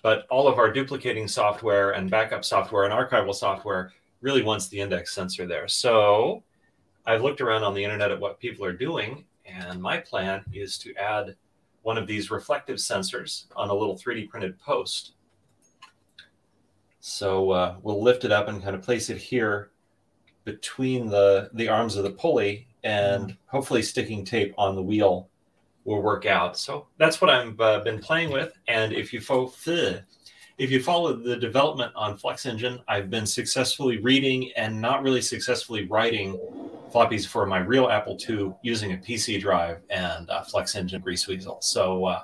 But 0.03 0.27
all 0.29 0.48
of 0.48 0.60
our 0.60 0.72
duplicating 0.72 1.27
software 1.27 1.89
and 1.91 2.08
backup 2.08 2.46
software 2.46 2.84
and 2.86 2.94
archival 2.94 3.34
software 3.34 3.91
really 4.22 4.44
wants 4.44 4.68
the 4.68 4.80
index 4.80 5.14
sensor 5.14 5.46
there. 5.46 5.68
So 5.68 6.44
I've 7.06 7.22
looked 7.22 7.42
around 7.42 7.64
on 7.64 7.74
the 7.74 7.84
internet 7.84 8.12
at 8.12 8.20
what 8.20 8.40
people 8.40 8.66
are 8.66 8.74
doing, 8.74 9.26
and 9.46 9.82
my 9.82 9.98
plan 9.98 10.44
is 10.54 10.78
to 10.80 10.94
add 10.96 11.36
one 11.82 11.98
of 11.98 12.08
these 12.08 12.30
reflective 12.30 12.78
sensors 12.78 13.46
on 13.56 13.70
a 13.70 13.74
little 13.74 13.96
3D 13.96 14.30
printed 14.30 14.60
post. 14.60 15.14
So 17.00 17.52
uh, 17.52 17.76
we'll 17.82 18.04
lift 18.04 18.26
it 18.26 18.32
up 18.32 18.48
and 18.48 18.62
kind 18.62 18.76
of 18.76 18.82
place 18.82 19.10
it 19.10 19.18
here 19.18 19.72
between 20.44 21.08
the, 21.08 21.50
the 21.54 21.70
arms 21.70 21.96
of 21.96 22.04
the 22.04 22.12
pulley 22.12 22.68
and 22.84 23.36
hopefully 23.48 23.82
sticking 23.82 24.26
tape 24.26 24.54
on 24.58 24.76
the 24.76 24.82
wheel 24.82 25.30
will 25.86 26.02
work 26.02 26.26
out. 26.26 26.58
So 26.58 26.88
that's 26.98 27.22
what 27.22 27.30
I've 27.30 27.60
uh, 27.60 27.80
been 27.80 28.00
playing 28.00 28.32
with. 28.32 28.54
And 28.68 28.94
if 28.94 29.14
you 29.14 29.22
fo- 29.22 29.48
if 30.60 30.70
you 30.70 30.84
follow 30.84 31.13
the 31.13 31.38
development 31.38 31.94
on 31.96 32.18
FluxEngine, 32.18 32.82
I've 32.88 33.10
been 33.10 33.25
successfully 33.25 33.98
reading 34.00 34.51
and 34.58 34.80
not 34.80 35.01
really 35.04 35.22
successfully 35.22 35.88
writing 35.88 36.38
floppies 36.94 37.25
for 37.25 37.46
my 37.46 37.60
real 37.60 37.88
Apple 37.88 38.18
II 38.30 38.51
using 38.62 38.92
a 38.94 38.98
PC 38.98 39.39
drive 39.39 39.80
and 39.89 40.30
uh, 40.30 40.44
FluxEngine 40.44 41.01
Grease 41.01 41.28
Weasel. 41.28 41.60
So 41.62 42.04
uh, 42.06 42.24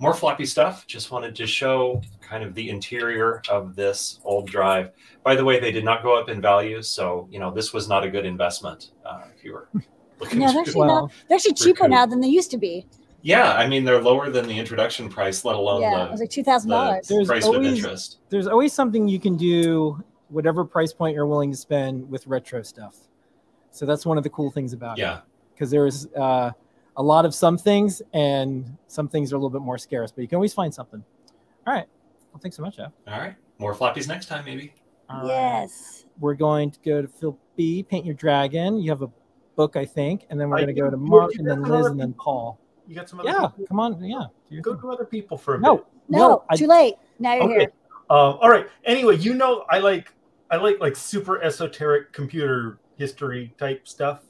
more 0.00 0.14
floppy 0.14 0.46
stuff. 0.46 0.84
Just 0.88 1.12
wanted 1.12 1.36
to 1.36 1.46
show 1.46 2.02
kind 2.20 2.42
of 2.42 2.54
the 2.56 2.70
interior 2.70 3.40
of 3.48 3.76
this 3.76 4.18
old 4.24 4.48
drive. 4.48 4.90
By 5.22 5.36
the 5.36 5.44
way, 5.44 5.60
they 5.60 5.70
did 5.70 5.84
not 5.84 6.02
go 6.02 6.18
up 6.18 6.28
in 6.28 6.40
value, 6.40 6.82
so 6.82 7.28
you 7.30 7.38
know 7.38 7.52
this 7.52 7.72
was 7.72 7.88
not 7.88 8.02
a 8.02 8.10
good 8.10 8.26
investment 8.26 8.90
uh, 9.06 9.22
if 9.36 9.44
you 9.44 9.52
were 9.52 9.68
looking 10.18 10.40
No, 10.40 10.46
to. 10.48 10.52
they're 10.54 10.60
actually, 10.62 10.74
Well, 10.80 11.02
not, 11.02 11.12
they're 11.28 11.36
actually 11.36 11.52
cheaper 11.54 11.84
recoup. 11.84 11.90
now 11.90 12.06
than 12.06 12.20
they 12.20 12.28
used 12.28 12.50
to 12.50 12.58
be. 12.58 12.86
Yeah, 13.22 13.52
I 13.52 13.66
mean 13.68 13.84
they're 13.84 14.00
lower 14.02 14.30
than 14.30 14.46
the 14.46 14.58
introduction 14.58 15.08
price, 15.08 15.44
let 15.44 15.56
alone 15.56 15.82
yeah, 15.82 16.02
it 16.02 16.04
the, 16.06 16.10
was 16.12 16.20
like 16.20 16.30
two 16.30 16.44
thousand 16.44 16.70
dollars. 16.70 17.06
the 17.06 17.14
There's 17.16 17.26
price 17.28 17.44
with 17.46 17.56
always- 17.56 17.76
interest. 17.76 18.18
There's 18.30 18.46
always 18.46 18.72
something 18.72 19.06
you 19.08 19.20
can 19.20 19.36
do, 19.36 20.02
whatever 20.28 20.64
price 20.64 20.92
point 20.92 21.14
you're 21.14 21.26
willing 21.26 21.50
to 21.50 21.56
spend 21.56 22.08
with 22.10 22.26
retro 22.26 22.62
stuff. 22.62 22.96
So 23.70 23.86
that's 23.86 24.04
one 24.06 24.16
of 24.18 24.24
the 24.24 24.30
cool 24.30 24.50
things 24.50 24.72
about 24.72 24.98
it. 24.98 25.02
Yeah. 25.02 25.20
because 25.54 25.70
there's 25.70 26.06
uh, 26.14 26.50
a 26.96 27.02
lot 27.02 27.24
of 27.24 27.34
some 27.34 27.56
things 27.56 28.02
and 28.14 28.76
some 28.88 29.06
things 29.08 29.32
are 29.32 29.36
a 29.36 29.38
little 29.38 29.50
bit 29.50 29.62
more 29.62 29.78
scarce, 29.78 30.10
but 30.10 30.22
you 30.22 30.28
can 30.28 30.36
always 30.36 30.52
find 30.54 30.72
something. 30.74 31.04
All 31.66 31.74
right. 31.74 31.86
Well, 32.32 32.40
thanks 32.40 32.56
so 32.56 32.62
much, 32.62 32.76
Jeff. 32.76 32.92
All 33.06 33.18
right, 33.18 33.34
more 33.58 33.74
floppies 33.74 34.08
next 34.08 34.26
time, 34.26 34.44
maybe. 34.44 34.72
All 35.08 35.20
right. 35.22 35.28
yes. 35.28 36.04
We're 36.20 36.34
going 36.34 36.70
to 36.70 36.78
go 36.84 37.02
to 37.02 37.08
Phil 37.08 37.36
B, 37.56 37.82
Paint 37.82 38.04
Your 38.06 38.14
Dragon. 38.14 38.78
You 38.80 38.90
have 38.90 39.02
a 39.02 39.10
book, 39.56 39.76
I 39.76 39.84
think, 39.84 40.26
and 40.30 40.40
then 40.40 40.48
we're 40.48 40.56
I 40.56 40.60
going 40.62 40.74
to 40.74 40.80
go 40.80 40.88
to 40.90 40.96
Mark 40.96 41.32
and 41.38 41.48
then 41.48 41.62
Liz 41.62 41.86
and 41.86 41.98
then 41.98 42.12
people? 42.12 42.24
Paul. 42.24 42.60
You 42.90 42.96
got 42.96 43.08
some 43.08 43.20
other 43.20 43.28
Yeah, 43.28 43.46
people? 43.46 43.66
come 43.68 43.78
on. 43.78 44.02
Yeah. 44.04 44.24
do 44.50 44.60
Go 44.60 44.72
thing. 44.72 44.80
to 44.80 44.90
other 44.90 45.04
people 45.04 45.38
for 45.38 45.54
a 45.54 45.58
bit. 45.58 45.62
No, 45.62 45.86
No, 46.08 46.42
I- 46.50 46.56
too 46.56 46.66
late. 46.66 46.96
Now 47.20 47.34
you're 47.34 47.44
Okay. 47.44 47.58
here. 47.60 47.72
Um, 48.10 48.36
all 48.40 48.50
right. 48.50 48.66
Anyway, 48.84 49.16
you 49.16 49.34
know, 49.34 49.64
I 49.70 49.78
like 49.78 50.12
I 50.50 50.56
like 50.56 50.80
like 50.80 50.96
super 50.96 51.40
esoteric 51.40 52.12
computer 52.12 52.80
history 52.96 53.54
type 53.58 53.86
stuff. 53.86 54.24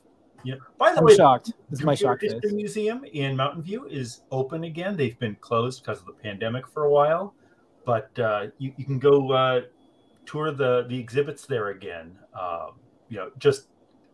You 0.45 0.57
know, 0.57 0.61
by 0.77 0.93
the 0.93 0.99
I'm 0.99 1.05
way, 1.07 1.15
shocked. 1.17 1.53
This 1.71 1.79
is 1.81 1.87
my 1.87 1.93
Computer 1.95 2.13
shock 2.13 2.21
face. 2.21 2.33
History 2.33 2.53
Museum 2.53 3.03
in 3.05 3.35
Mountain 3.35 3.63
View 3.63 3.87
is 3.87 4.21
open 4.31 4.65
again. 4.65 4.95
They've 4.95 5.19
been 5.19 5.37
closed 5.37 5.83
because 5.83 6.01
of 6.01 6.05
the 6.07 6.13
pandemic 6.13 6.69
for 6.69 6.85
a 6.85 6.91
while, 6.91 7.35
but 7.87 8.11
uh, 8.19 8.49
you, 8.59 8.75
you 8.77 8.85
can 8.85 8.99
go 8.99 9.33
uh, 9.33 9.63
tour 10.27 10.51
the 10.51 10.85
the 10.87 10.99
exhibits 10.99 11.47
there 11.47 11.69
again. 11.69 12.19
Um, 12.39 12.73
you 13.09 13.17
know, 13.17 13.31
just 13.39 13.69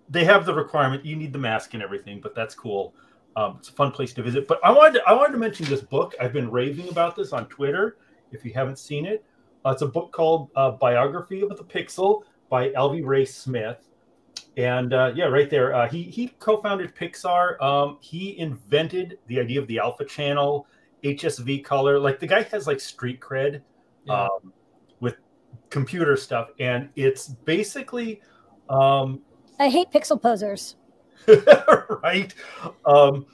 they 0.09 0.25
have 0.25 0.47
the 0.47 0.55
requirement. 0.55 1.05
You 1.05 1.17
need 1.17 1.33
the 1.33 1.41
mask 1.41 1.75
and 1.75 1.83
everything, 1.83 2.21
but 2.21 2.37
that's 2.37 2.55
cool. 2.55 2.95
Um, 3.37 3.57
it's 3.59 3.69
a 3.69 3.73
fun 3.73 3.93
place 3.93 4.13
to 4.15 4.23
visit. 4.23 4.49
But 4.49 4.59
I 4.65 4.71
wanted 4.71 4.95
to, 4.95 5.03
I 5.07 5.13
wanted 5.13 5.33
to 5.33 5.39
mention 5.39 5.67
this 5.67 5.83
book. 5.83 6.15
I've 6.21 6.33
been 6.33 6.51
raving 6.51 6.89
about 6.89 7.15
this 7.15 7.33
on 7.33 7.47
Twitter. 7.49 7.99
If 8.33 8.45
you 8.45 8.53
haven't 8.55 8.79
seen 8.79 9.05
it, 9.05 9.25
uh, 9.65 9.71
it's 9.71 9.83
a 9.83 9.87
book 9.87 10.11
called 10.13 10.49
uh, 10.57 10.71
Biography 10.73 11.43
of 11.43 11.51
the 11.57 11.65
Pixel 11.65 12.23
by 12.49 12.71
Alvy 12.71 13.05
Ray 13.05 13.25
Smith. 13.27 13.89
And 14.57 14.95
uh, 14.95 15.13
yeah, 15.15 15.27
right 15.27 15.51
there, 15.51 15.75
uh, 15.75 15.87
he 15.89 16.03
he 16.05 16.29
co-founded 16.39 16.95
Pixar. 16.95 17.61
Um, 17.63 17.99
he 18.01 18.39
invented 18.39 19.19
the 19.27 19.39
idea 19.39 19.61
of 19.61 19.67
the 19.67 19.79
Alpha 19.79 20.05
Channel, 20.07 20.67
HSV 21.05 21.63
color. 21.63 21.99
Like 21.99 22.19
the 22.21 22.27
guy 22.27 22.43
has 22.45 22.67
like 22.67 22.81
street 22.81 23.21
cred 23.21 23.61
Yeah. 24.07 24.23
um, 24.25 24.53
with 25.01 25.17
computer 25.69 26.17
stuff, 26.17 26.49
and 26.59 26.89
it's 26.97 27.29
basically 27.29 28.23
um, 28.71 29.21
I 29.61 29.69
hate 29.69 29.91
pixel 29.91 30.21
posers. 30.21 30.77
right. 32.03 32.35
Um, 32.85 33.27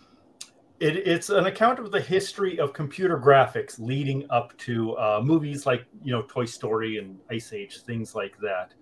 it, 0.81 0.97
it's 0.97 1.31
an 1.31 1.47
account 1.47 1.79
of 1.79 1.93
the 1.93 2.01
history 2.01 2.59
of 2.59 2.73
computer 2.73 3.19
graphics 3.19 3.79
leading 3.79 4.27
up 4.31 4.57
to 4.59 4.97
uh, 4.97 5.21
movies 5.23 5.65
like 5.65 5.85
you 6.03 6.13
know 6.13 6.23
Toy 6.23 6.45
Story 6.45 6.99
and 6.99 7.19
Ice 7.31 7.53
Age, 7.53 7.83
things 7.83 8.15
like 8.15 8.37
that. 8.39 8.75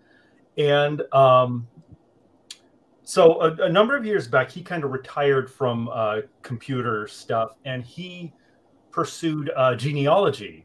And 0.56 1.02
um, 1.12 1.68
so 3.02 3.40
a, 3.40 3.52
a 3.64 3.68
number 3.68 3.96
of 3.96 4.06
years 4.06 4.28
back, 4.28 4.50
he 4.50 4.62
kind 4.62 4.84
of 4.84 4.92
retired 4.92 5.50
from 5.50 5.90
uh, 5.92 6.20
computer 6.42 7.06
stuff, 7.06 7.56
and 7.64 7.82
he 7.82 8.32
pursued 8.90 9.50
uh, 9.56 9.74
genealogy. 9.74 10.64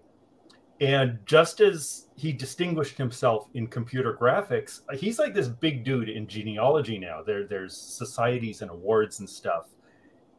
And 0.81 1.19
just 1.25 1.61
as 1.61 2.07
he 2.17 2.33
distinguished 2.33 2.97
himself 2.97 3.47
in 3.53 3.67
computer 3.67 4.13
graphics, 4.13 4.81
he's 4.93 5.19
like 5.19 5.33
this 5.33 5.47
big 5.47 5.85
dude 5.85 6.09
in 6.09 6.27
genealogy 6.27 6.97
now. 6.97 7.21
There, 7.23 7.45
there's 7.45 7.75
societies 7.75 8.61
and 8.61 8.69
awards 8.69 9.19
and 9.19 9.29
stuff, 9.29 9.67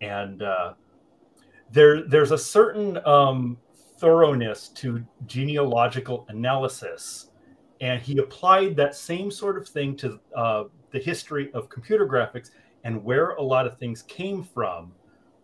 and 0.02 0.42
uh, 0.42 0.74
there, 1.72 2.02
there's 2.02 2.32
a 2.32 2.38
certain 2.38 2.98
um, 3.06 3.56
thoroughness 3.98 4.68
to 4.68 5.02
genealogical 5.26 6.26
analysis, 6.28 7.30
and 7.80 8.02
he 8.02 8.18
applied 8.18 8.76
that 8.76 8.94
same 8.94 9.30
sort 9.30 9.56
of 9.56 9.66
thing 9.66 9.96
to 9.96 10.20
uh, 10.36 10.64
the 10.90 10.98
history 10.98 11.50
of 11.54 11.70
computer 11.70 12.06
graphics 12.06 12.50
and 12.84 13.02
where 13.02 13.30
a 13.30 13.42
lot 13.42 13.66
of 13.66 13.78
things 13.78 14.02
came 14.02 14.44
from. 14.44 14.92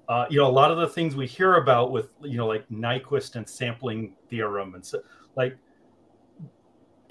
Uh, 0.09 0.27
you 0.29 0.39
know, 0.39 0.47
a 0.47 0.51
lot 0.51 0.71
of 0.71 0.79
the 0.79 0.89
things 0.89 1.15
we 1.15 1.27
hear 1.27 1.57
about 1.57 1.93
with, 1.93 2.11
you 2.23 2.37
know, 2.37 2.47
like 2.47 2.69
Nyquist 2.69 3.37
and 3.37 3.49
sampling 3.49 4.15
theorem 4.29 4.75
and 4.75 4.85
so, 4.85 5.01
like 5.37 5.57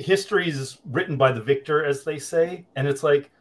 history 0.01 0.49
is 0.49 0.79
written 0.85 1.17
by 1.17 1.31
the 1.31 1.41
victor, 1.41 1.85
as 1.85 2.03
they 2.03 2.17
say, 2.19 2.65
and 2.75 2.87
it's 2.87 3.03
like 3.03 3.31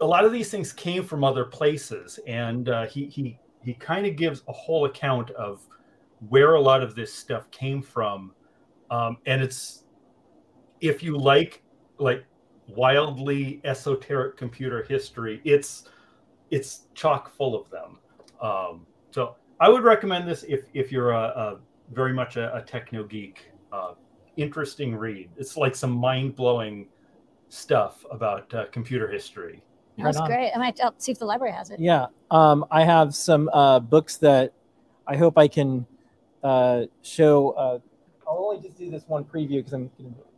a 0.00 0.06
lot 0.06 0.24
of 0.24 0.32
these 0.32 0.50
things 0.50 0.72
came 0.72 1.04
from 1.04 1.22
other 1.22 1.44
places, 1.44 2.18
and 2.26 2.68
uh, 2.68 2.86
he 2.86 3.06
he 3.06 3.38
he 3.62 3.74
kind 3.74 4.06
of 4.06 4.16
gives 4.16 4.42
a 4.48 4.52
whole 4.52 4.86
account 4.86 5.30
of 5.30 5.66
where 6.28 6.54
a 6.54 6.60
lot 6.60 6.82
of 6.82 6.94
this 6.94 7.12
stuff 7.12 7.50
came 7.50 7.80
from, 7.82 8.32
um, 8.90 9.18
and 9.26 9.42
it's 9.42 9.84
if 10.80 11.02
you 11.02 11.16
like 11.16 11.62
like 11.98 12.24
wildly 12.68 13.60
esoteric 13.64 14.36
computer 14.36 14.84
history, 14.88 15.40
it's 15.44 15.88
it's 16.50 16.86
chock 16.94 17.34
full 17.34 17.60
of 17.60 17.70
them. 17.70 17.98
Um, 18.40 18.86
so 19.10 19.36
I 19.60 19.68
would 19.68 19.82
recommend 19.82 20.28
this 20.28 20.42
if 20.44 20.64
if 20.74 20.90
you're 20.92 21.12
a, 21.12 21.22
a 21.22 21.58
very 21.92 22.12
much 22.12 22.36
a, 22.36 22.54
a 22.56 22.62
techno 22.62 23.04
geek. 23.04 23.50
Uh, 23.72 23.94
interesting 24.36 24.94
read. 24.96 25.30
It's 25.36 25.56
like 25.56 25.74
some 25.74 25.92
mind 25.92 26.36
blowing 26.36 26.88
stuff 27.48 28.04
about 28.10 28.52
uh, 28.54 28.66
computer 28.72 29.08
history. 29.08 29.62
That 29.96 30.06
was 30.06 30.18
Right 30.18 30.26
great. 30.26 30.52
I 30.54 30.58
might 30.58 30.80
I'll 30.82 30.94
see 30.98 31.12
if 31.12 31.18
the 31.18 31.24
library 31.24 31.52
has 31.52 31.70
it. 31.70 31.78
Yeah. 31.78 32.06
Um, 32.30 32.64
I 32.70 32.84
have 32.84 33.14
some 33.14 33.48
uh, 33.52 33.78
books 33.80 34.16
that 34.18 34.52
I 35.06 35.16
hope 35.16 35.38
I 35.38 35.46
can 35.46 35.86
uh, 36.42 36.86
show. 37.02 37.50
Uh, 37.50 37.78
I'll 38.26 38.38
only 38.38 38.60
just 38.60 38.76
do 38.76 38.90
this 38.90 39.04
one 39.06 39.24
preview 39.24 39.58
because 39.58 39.72
I'm. 39.72 39.90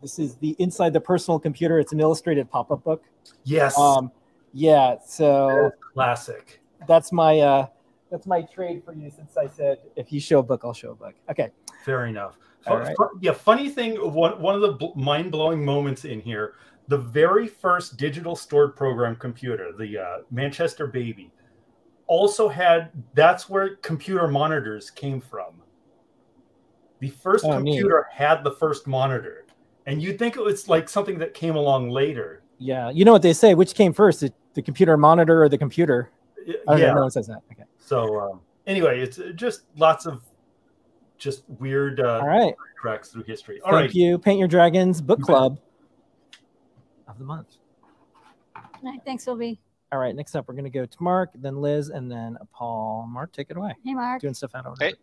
This 0.02 0.18
is 0.18 0.36
the 0.36 0.54
Inside 0.58 0.92
the 0.92 1.00
Personal 1.00 1.38
Computer. 1.38 1.78
It's 1.78 1.92
an 1.92 2.00
illustrated 2.00 2.50
pop-up 2.50 2.84
book. 2.84 3.02
Yes, 3.44 3.78
Um, 3.78 4.10
yeah. 4.52 4.96
So 5.06 5.70
classic. 5.94 6.60
that's 6.86 7.12
my 7.12 7.40
uh, 7.40 7.66
that's 8.10 8.26
my 8.26 8.42
trade 8.42 8.82
for 8.84 8.94
you. 8.94 9.10
Since 9.10 9.36
I 9.36 9.48
said 9.48 9.78
if 9.96 10.12
you 10.12 10.20
show 10.20 10.40
a 10.40 10.42
book, 10.42 10.62
I'll 10.64 10.72
show 10.72 10.92
a 10.92 10.94
book. 10.94 11.14
Okay. 11.30 11.50
Fair 11.84 12.06
enough. 12.06 12.36
All 12.66 12.78
right. 12.78 12.96
yeah, 13.20 13.32
funny 13.32 13.68
thing. 13.68 13.94
One 13.94 14.40
one 14.40 14.54
of 14.54 14.60
the 14.60 14.92
mind 14.96 15.30
blowing 15.30 15.64
moments 15.64 16.04
in 16.04 16.20
here. 16.20 16.54
The 16.88 16.98
very 16.98 17.46
first 17.46 17.96
digital 17.96 18.36
stored 18.36 18.76
program 18.76 19.16
computer, 19.16 19.72
the 19.76 19.98
uh, 19.98 20.16
Manchester 20.30 20.86
Baby, 20.86 21.32
also 22.06 22.48
had. 22.48 22.90
That's 23.14 23.48
where 23.48 23.76
computer 23.76 24.26
monitors 24.28 24.90
came 24.90 25.20
from. 25.20 25.62
The 27.00 27.10
first 27.10 27.44
Oh, 27.44 27.58
neat. 27.58 27.72
computer 27.72 28.06
had 28.10 28.42
the 28.42 28.52
first 28.52 28.86
monitor, 28.86 29.46
and 29.86 30.02
you'd 30.02 30.18
think 30.18 30.36
it 30.36 30.42
was 30.42 30.68
like 30.68 30.88
something 30.88 31.18
that 31.18 31.34
came 31.34 31.54
along 31.54 31.90
later. 31.90 32.42
Yeah. 32.58 32.90
You 32.90 33.04
know 33.04 33.12
what 33.12 33.22
they 33.22 33.32
say? 33.32 33.54
Which 33.54 33.74
came 33.74 33.92
first, 33.92 34.20
the, 34.20 34.32
the 34.54 34.62
computer 34.62 34.96
monitor 34.96 35.42
or 35.42 35.48
the 35.48 35.58
computer? 35.58 36.10
I 36.38 36.52
don't 36.66 36.78
yeah. 36.78 36.86
know. 36.88 36.94
No 36.94 37.00
one 37.02 37.10
says 37.10 37.26
that. 37.26 37.42
Okay. 37.92 38.06
So 38.06 38.20
um, 38.20 38.40
anyway, 38.66 39.00
it's 39.00 39.18
uh, 39.18 39.32
just 39.34 39.62
lots 39.76 40.06
of 40.06 40.22
just 41.18 41.44
weird 41.48 42.00
uh, 42.00 42.20
All 42.20 42.26
right. 42.26 42.54
tracks 42.80 43.08
through 43.08 43.24
history. 43.24 43.60
All 43.60 43.72
Thank 43.72 43.88
right. 43.88 43.94
you. 43.94 44.18
Paint 44.18 44.38
Your 44.38 44.48
Dragons 44.48 45.00
Book 45.00 45.20
Club 45.20 45.58
of 47.08 47.18
the 47.18 47.24
month. 47.24 47.56
All 48.54 48.62
right, 48.82 49.00
thanks, 49.04 49.24
Phil 49.24 49.36
B. 49.36 49.58
All 49.92 49.98
right, 49.98 50.14
next 50.14 50.34
up, 50.34 50.48
we're 50.48 50.54
going 50.54 50.64
to 50.64 50.70
go 50.70 50.84
to 50.84 51.02
Mark, 51.02 51.30
then 51.36 51.56
Liz, 51.60 51.90
and 51.90 52.10
then 52.10 52.36
Paul. 52.52 53.06
Mark, 53.08 53.32
take 53.32 53.50
it 53.50 53.56
away. 53.56 53.72
Hey, 53.84 53.94
Mark. 53.94 54.20
Doing 54.20 54.34
stuff 54.34 54.54
out 54.54 54.66
on. 54.66 54.76
Hey. 54.78 54.94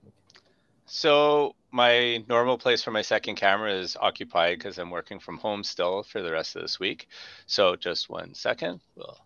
So 0.86 1.56
my 1.72 2.24
normal 2.28 2.58
place 2.58 2.84
for 2.84 2.92
my 2.92 3.02
second 3.02 3.36
camera 3.36 3.74
is 3.74 3.96
occupied 4.00 4.60
because 4.60 4.78
I'm 4.78 4.92
working 4.92 5.20
from 5.20 5.38
home 5.38 5.64
still 5.64 6.04
for 6.04 6.22
the 6.22 6.32
rest 6.32 6.58
of 6.58 6.62
this 6.62 6.80
week. 6.80 7.08
So 7.48 7.78
just 7.78 8.10
one 8.10 8.34
second. 8.34 8.82
We'll 8.96 9.18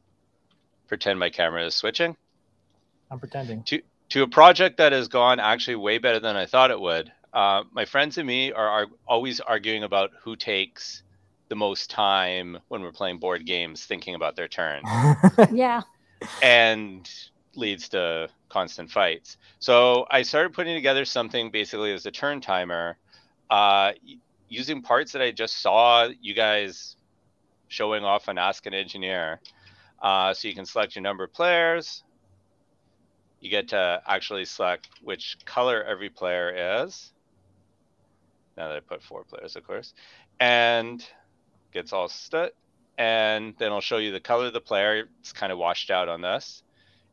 pretend 0.88 1.20
my 1.20 1.32
camera 1.32 1.66
is 1.66 1.76
switching 1.76 2.16
I'm 3.12 3.20
pretending. 3.20 3.64
to 3.64 3.82
to 4.10 4.24
a 4.24 4.28
project 4.28 4.78
that 4.78 4.92
has 4.94 5.08
gone 5.08 5.40
actually 5.40 5.76
way 5.76 5.98
better 5.98 6.20
than 6.20 6.36
I 6.36 6.46
thought 6.46 6.72
it 6.72 6.80
would. 6.80 7.12
Uh, 7.34 7.64
my 7.72 7.84
friends 7.86 8.18
and 8.18 8.26
me 8.26 8.52
are, 8.54 8.68
are 8.68 8.88
always 9.08 9.40
arguing 9.42 9.84
about 9.84 10.12
who 10.22 10.36
takes 10.36 11.04
the 11.50 11.56
most 11.56 11.90
time 11.90 12.58
when 12.70 12.82
we're 12.82 12.92
playing 12.92 13.20
board 13.20 13.46
games, 13.46 13.86
thinking 13.86 14.16
about 14.16 14.36
their 14.36 14.48
turn, 14.48 14.82
Yeah. 15.52 15.82
and 16.42 17.10
leads 17.56 17.90
to 17.90 18.30
constant 18.50 18.90
fights. 18.92 19.38
So 19.60 20.06
I 20.10 20.22
started 20.22 20.54
putting 20.54 20.76
together 20.76 21.06
something 21.06 21.52
basically 21.52 21.94
as 21.94 22.06
a 22.06 22.12
turn 22.12 22.40
timer, 22.42 22.98
uh, 23.50 23.92
using 24.50 24.82
parts 24.82 25.12
that 25.12 25.22
I 25.22 25.32
just 25.32 25.62
saw 25.62 26.08
you 26.22 26.34
guys 26.34 26.96
showing 27.68 28.04
off 28.04 28.30
on 28.30 28.38
Ask 28.38 28.66
an 28.66 28.74
Engineer. 28.74 29.42
Uh, 30.02 30.34
so 30.34 30.48
you 30.48 30.54
can 30.56 30.66
select 30.66 30.96
your 30.96 31.02
number 31.02 31.24
of 31.26 31.34
players, 31.34 32.04
you 33.40 33.50
get 33.50 33.70
to 33.70 34.02
actually 34.08 34.46
select 34.46 34.90
which 35.02 35.38
color 35.46 35.84
every 35.84 36.10
player 36.10 36.84
is. 36.84 37.12
Now 38.58 38.70
that 38.70 38.78
I 38.78 38.80
put 38.80 39.04
four 39.04 39.24
players, 39.24 39.56
of 39.56 39.66
course, 39.66 39.94
and 40.40 41.06
gets 41.72 41.94
all 41.94 42.10
set. 42.10 42.54
And 42.98 43.54
then 43.60 43.72
I'll 43.72 43.82
show 43.82 43.98
you 43.98 44.12
the 44.12 44.20
color 44.20 44.48
of 44.48 44.54
the 44.54 44.62
player. 44.62 45.08
It's 45.20 45.32
kind 45.32 45.52
of 45.52 45.60
washed 45.60 45.92
out 45.92 46.10
on 46.10 46.22
this, 46.22 46.64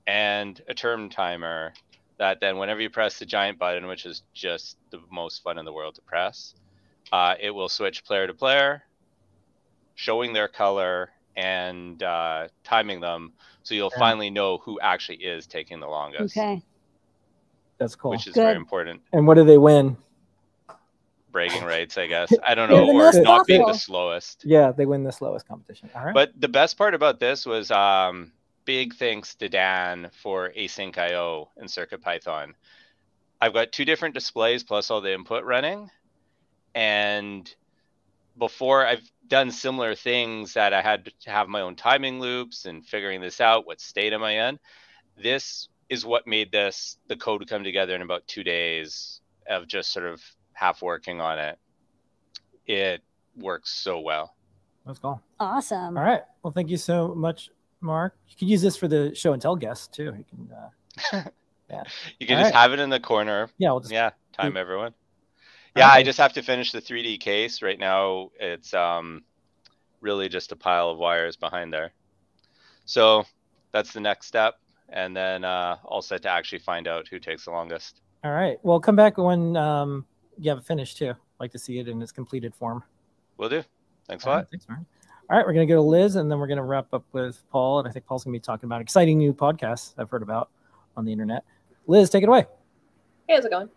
and 0.06 0.60
a 0.66 0.72
term 0.72 1.10
timer 1.10 1.74
that 2.16 2.40
then 2.40 2.56
whenever 2.56 2.80
you 2.80 2.88
press 2.88 3.18
the 3.18 3.26
giant 3.26 3.58
button, 3.58 3.86
which 3.86 4.06
is 4.06 4.22
just 4.32 4.78
the 4.90 5.00
most 5.10 5.42
fun 5.42 5.58
in 5.58 5.64
the 5.64 5.72
world 5.72 5.96
to 5.96 6.00
press, 6.02 6.54
uh, 7.12 7.34
it 7.38 7.50
will 7.50 7.68
switch 7.68 8.04
player 8.04 8.26
to 8.26 8.32
player, 8.32 8.82
showing 9.94 10.32
their 10.32 10.48
color 10.48 11.10
and 11.36 12.02
uh, 12.02 12.48
timing 12.62 13.00
them 13.00 13.32
so 13.62 13.74
you'll 13.74 13.90
Yeah. 13.94 13.98
finally 13.98 14.30
know 14.30 14.58
who 14.58 14.78
actually 14.80 15.16
is 15.18 15.46
taking 15.46 15.80
the 15.80 15.86
longest, 15.88 16.36
Okay. 16.36 16.62
That's 17.78 17.96
cool. 17.96 18.12
which 18.12 18.26
is 18.26 18.34
Good. 18.34 18.42
very 18.42 18.56
important. 18.56 19.02
And 19.12 19.26
what 19.26 19.34
do 19.34 19.44
they 19.44 19.58
win? 19.58 19.96
Bragging 21.32 21.64
rights, 21.64 21.98
I 21.98 22.06
guess. 22.06 22.32
I 22.46 22.54
don't 22.54 22.68
know, 22.68 22.86
the 22.86 22.92
or 22.92 22.98
most 22.98 23.22
not 23.22 23.46
being 23.46 23.66
the 23.66 23.72
slowest. 23.72 24.44
Yeah, 24.44 24.70
they 24.70 24.86
win 24.86 25.02
the 25.02 25.10
slowest 25.10 25.48
competition. 25.48 25.90
All 25.94 26.04
right. 26.04 26.14
But 26.14 26.32
the 26.40 26.46
best 26.48 26.78
part 26.78 26.94
about 26.94 27.18
this 27.18 27.44
was 27.44 27.72
um, 27.72 28.30
big 28.64 28.94
thanks 28.94 29.34
to 29.36 29.48
Dan 29.48 30.10
for 30.22 30.50
Async 30.56 30.96
IO 30.96 31.50
and 31.56 31.68
CircuitPython. 31.68 32.52
I've 33.40 33.52
got 33.52 33.72
two 33.72 33.84
different 33.84 34.14
displays 34.14 34.62
plus 34.62 34.90
all 34.92 35.00
the 35.00 35.12
input 35.12 35.42
running. 35.44 35.90
And 36.76 37.52
before 38.38 38.86
I've 38.86 39.08
done 39.28 39.50
similar 39.50 39.94
things 39.94 40.54
that 40.54 40.72
I 40.72 40.82
had 40.82 41.04
to 41.20 41.30
have 41.30 41.48
my 41.48 41.60
own 41.60 41.76
timing 41.76 42.20
loops 42.20 42.64
and 42.66 42.84
figuring 42.84 43.20
this 43.20 43.40
out, 43.40 43.66
what 43.66 43.80
state 43.80 44.12
am 44.12 44.22
I 44.22 44.48
in? 44.48 44.58
This 45.22 45.68
is 45.88 46.04
what 46.04 46.26
made 46.26 46.50
this 46.50 46.98
the 47.08 47.16
code 47.16 47.46
come 47.48 47.62
together 47.64 47.94
in 47.94 48.02
about 48.02 48.26
two 48.26 48.42
days 48.42 49.20
of 49.48 49.66
just 49.68 49.92
sort 49.92 50.06
of 50.06 50.20
half 50.52 50.82
working 50.82 51.20
on 51.20 51.38
it. 51.38 51.58
It 52.66 53.02
works 53.36 53.70
so 53.70 54.00
well. 54.00 54.34
That's 54.86 54.98
cool. 54.98 55.20
Awesome. 55.40 55.96
All 55.96 56.02
right. 56.04 56.22
Well, 56.42 56.52
thank 56.52 56.68
you 56.70 56.76
so 56.76 57.14
much, 57.14 57.50
Mark. 57.80 58.16
You 58.28 58.36
can 58.36 58.48
use 58.48 58.62
this 58.62 58.76
for 58.76 58.88
the 58.88 59.14
show 59.14 59.32
and 59.32 59.40
tell 59.40 59.56
guests 59.56 59.86
too. 59.86 60.14
You 60.16 60.24
can. 60.28 60.50
Uh, 60.52 61.22
You 62.20 62.26
can 62.26 62.36
All 62.36 62.42
just 62.44 62.54
right. 62.54 62.60
have 62.60 62.72
it 62.72 62.78
in 62.78 62.88
the 62.90 63.00
corner. 63.00 63.48
yeah, 63.58 63.70
we'll 63.70 63.80
just. 63.80 63.90
Yeah, 63.92 64.10
time 64.32 64.56
everyone. 64.56 64.92
All 65.76 65.80
Yeah, 65.80 65.88
I 65.88 66.02
just 66.02 66.18
have 66.18 66.32
to 66.34 66.42
finish 66.42 66.72
the 66.72 66.80
3D 66.80 67.20
case 67.20 67.62
right 67.62 67.78
now. 67.78 68.30
It's 68.38 68.72
um 68.74 69.22
really 70.00 70.28
just 70.28 70.52
a 70.52 70.56
pile 70.56 70.90
of 70.90 70.98
wires 70.98 71.36
behind 71.36 71.72
there. 71.72 71.92
So 72.84 73.24
that's 73.72 73.92
the 73.92 74.00
next 74.00 74.26
step, 74.26 74.54
and 74.90 75.16
then 75.16 75.44
uh, 75.44 75.78
all 75.84 76.02
set 76.02 76.22
to 76.22 76.28
actually 76.28 76.58
find 76.58 76.86
out 76.86 77.08
who 77.08 77.18
takes 77.18 77.46
the 77.46 77.50
longest. 77.50 78.02
All 78.22 78.32
right. 78.32 78.58
Well, 78.62 78.78
come 78.78 78.94
back 78.94 79.18
when 79.18 79.56
um, 79.56 80.06
you 80.38 80.50
have 80.50 80.58
it 80.58 80.64
finished 80.64 80.98
too. 80.98 81.14
like 81.40 81.50
to 81.52 81.58
see 81.58 81.78
it 81.78 81.88
in 81.88 82.00
its 82.00 82.12
completed 82.12 82.54
form. 82.54 82.84
Will 83.36 83.48
do. 83.48 83.64
Thanks 84.06 84.24
a 84.24 84.28
lot. 84.28 84.36
right, 84.36 84.46
thanks, 84.50 84.68
Mark. 84.68 84.80
All 85.30 85.38
right, 85.38 85.46
we're 85.46 85.54
gonna 85.54 85.66
go 85.66 85.76
to 85.76 85.80
Liz, 85.80 86.16
and 86.16 86.30
then 86.30 86.38
we're 86.38 86.46
gonna 86.46 86.64
wrap 86.64 86.92
up 86.92 87.04
with 87.12 87.42
Paul. 87.50 87.80
And 87.80 87.88
I 87.88 87.90
think 87.90 88.06
Paul's 88.06 88.24
gonna 88.24 88.32
be 88.32 88.40
talking 88.40 88.66
about 88.66 88.80
exciting 88.80 89.18
new 89.18 89.32
podcasts 89.32 89.94
I've 89.96 90.10
heard 90.10 90.22
about 90.22 90.50
on 90.96 91.04
the 91.04 91.12
internet. 91.12 91.44
Liz, 91.86 92.10
take 92.10 92.22
it 92.22 92.28
away. 92.28 92.46
Hey, 93.26 93.34
how's 93.34 93.44
it 93.46 93.50
going? 93.50 93.70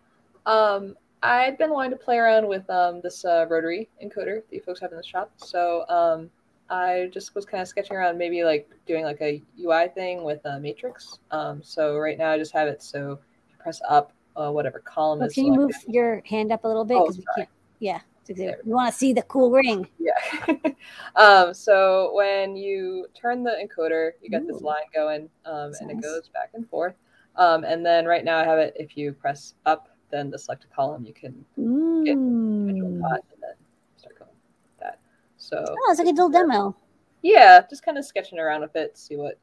Um, 0.44 0.94
I've 1.22 1.58
been 1.58 1.70
wanting 1.70 1.90
to 1.92 1.96
play 1.96 2.16
around 2.16 2.46
with 2.46 2.68
um, 2.70 3.00
this 3.02 3.24
uh, 3.24 3.46
rotary 3.48 3.88
encoder 4.02 4.42
that 4.48 4.52
you 4.52 4.60
folks 4.60 4.80
have 4.80 4.92
in 4.92 4.96
the 4.96 5.02
shop. 5.02 5.32
So 5.36 5.84
um, 5.88 6.30
I 6.70 7.10
just 7.12 7.34
was 7.34 7.44
kind 7.44 7.60
of 7.60 7.68
sketching 7.68 7.96
around, 7.96 8.18
maybe 8.18 8.44
like 8.44 8.70
doing 8.86 9.04
like 9.04 9.20
a 9.20 9.42
UI 9.60 9.88
thing 9.88 10.22
with 10.22 10.44
a 10.44 10.60
matrix. 10.60 11.18
Um, 11.30 11.62
so 11.62 11.96
right 11.98 12.18
now 12.18 12.30
I 12.30 12.38
just 12.38 12.52
have 12.52 12.68
it 12.68 12.82
so 12.82 13.18
you 13.48 13.56
press 13.58 13.80
up, 13.88 14.12
uh, 14.36 14.50
whatever 14.50 14.80
column 14.80 15.20
Well, 15.20 15.28
is 15.28 15.34
can 15.34 15.46
you 15.46 15.52
move 15.52 15.72
your 15.86 16.22
hand 16.24 16.52
up 16.52 16.64
a 16.64 16.68
little 16.68 16.84
bit? 16.84 16.96
Oh, 16.96 17.02
Because 17.06 17.18
we 17.18 17.24
can't. 17.36 17.48
Yeah. 17.80 18.00
We 18.28 18.72
want 18.72 18.92
to 18.92 18.98
see 18.98 19.14
the 19.14 19.22
cool 19.22 19.50
ring. 19.50 19.88
Yeah. 19.98 20.54
um, 21.16 21.54
so 21.54 22.12
when 22.14 22.56
you 22.56 23.06
turn 23.18 23.42
the 23.42 23.52
encoder, 23.52 24.10
you 24.20 24.28
get 24.28 24.46
this 24.46 24.60
line 24.60 24.82
going, 24.94 25.30
um, 25.46 25.72
and 25.80 25.90
it 25.90 26.02
goes 26.02 26.28
back 26.28 26.50
and 26.52 26.68
forth. 26.68 26.94
Um, 27.36 27.64
and 27.64 27.86
then 27.86 28.04
right 28.04 28.24
now 28.24 28.36
I 28.36 28.44
have 28.44 28.58
it. 28.58 28.74
If 28.76 28.98
you 28.98 29.12
press 29.12 29.54
up, 29.64 29.88
then 30.10 30.30
the 30.30 30.38
selected 30.38 30.70
column, 30.70 31.04
you 31.04 31.12
can 31.12 31.44
individual 31.56 32.90
Mm. 32.90 33.02
and 33.02 33.42
then 33.42 33.54
start 33.96 34.18
going 34.18 34.30
with 34.30 34.80
that. 34.80 34.98
So 35.36 35.64
Oh, 35.68 35.90
it's 35.90 35.98
like 35.98 36.06
a 36.08 36.10
little 36.10 36.28
demo. 36.28 36.74
yeah, 37.22 37.60
just 37.68 37.84
kind 37.84 37.98
of 37.98 38.04
sketching 38.04 38.38
around 38.38 38.60
with 38.62 38.74
it, 38.76 38.96
see 38.96 39.16
what 39.16 39.38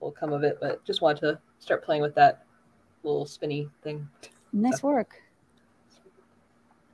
will 0.00 0.10
come 0.12 0.32
of 0.32 0.42
it. 0.44 0.58
But 0.60 0.84
just 0.84 1.02
wanted 1.02 1.20
to 1.20 1.38
start 1.58 1.84
playing 1.84 2.02
with 2.02 2.14
that 2.16 2.44
little 3.02 3.26
spinny 3.26 3.68
thing. 3.82 4.08
Nice 4.52 4.82
work. 4.82 5.22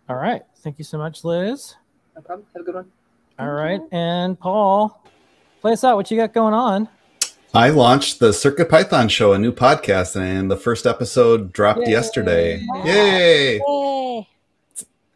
All 0.08 0.16
right, 0.16 0.42
thank 0.56 0.78
you 0.78 0.84
so 0.84 0.98
much, 0.98 1.24
Liz. 1.24 1.76
No 2.14 2.20
problem. 2.22 2.46
Have 2.52 2.62
a 2.62 2.64
good 2.64 2.74
one. 2.74 2.92
All 3.38 3.50
right, 3.50 3.80
and 3.90 4.38
Paul, 4.38 5.02
play 5.60 5.72
us 5.72 5.82
out. 5.82 5.96
What 5.96 6.10
you 6.10 6.16
got 6.16 6.32
going 6.34 6.52
on? 6.54 6.88
I 7.54 7.70
launched 7.70 8.18
the 8.18 8.32
Circuit 8.32 8.68
Python 8.68 9.08
Show, 9.08 9.32
a 9.32 9.38
new 9.38 9.52
podcast, 9.52 10.20
and 10.20 10.50
the 10.50 10.56
first 10.56 10.86
episode 10.86 11.52
dropped 11.52 11.82
Yay. 11.86 11.90
yesterday. 11.92 12.66
Yay! 12.84 13.60
Yay. 13.64 14.28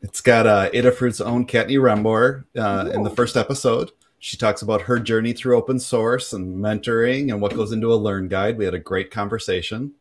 It's 0.03 0.21
got 0.21 0.47
uh, 0.47 0.71
Adafruit's 0.71 1.21
own 1.21 1.47
Kattni 1.49 1.81
Rembor 1.81 2.45
uh, 2.57 2.93
in 2.93 3.03
the 3.03 3.11
first 3.11 3.37
episode. 3.37 3.91
She 4.21 4.37
talks 4.37 4.63
about 4.63 4.83
her 4.83 5.01
journey 5.01 5.33
through 5.33 5.57
open 5.57 5.81
source 5.81 6.33
and 6.33 6.59
mentoring 6.59 7.33
and 7.33 7.41
what 7.41 7.57
goes 7.57 7.73
into 7.73 7.93
a 7.93 7.97
Learn 7.97 8.29
Guide. 8.29 8.57
We 8.57 8.65
had 8.65 8.75
a 8.75 8.79
great 8.79 9.11
conversation. 9.11 9.95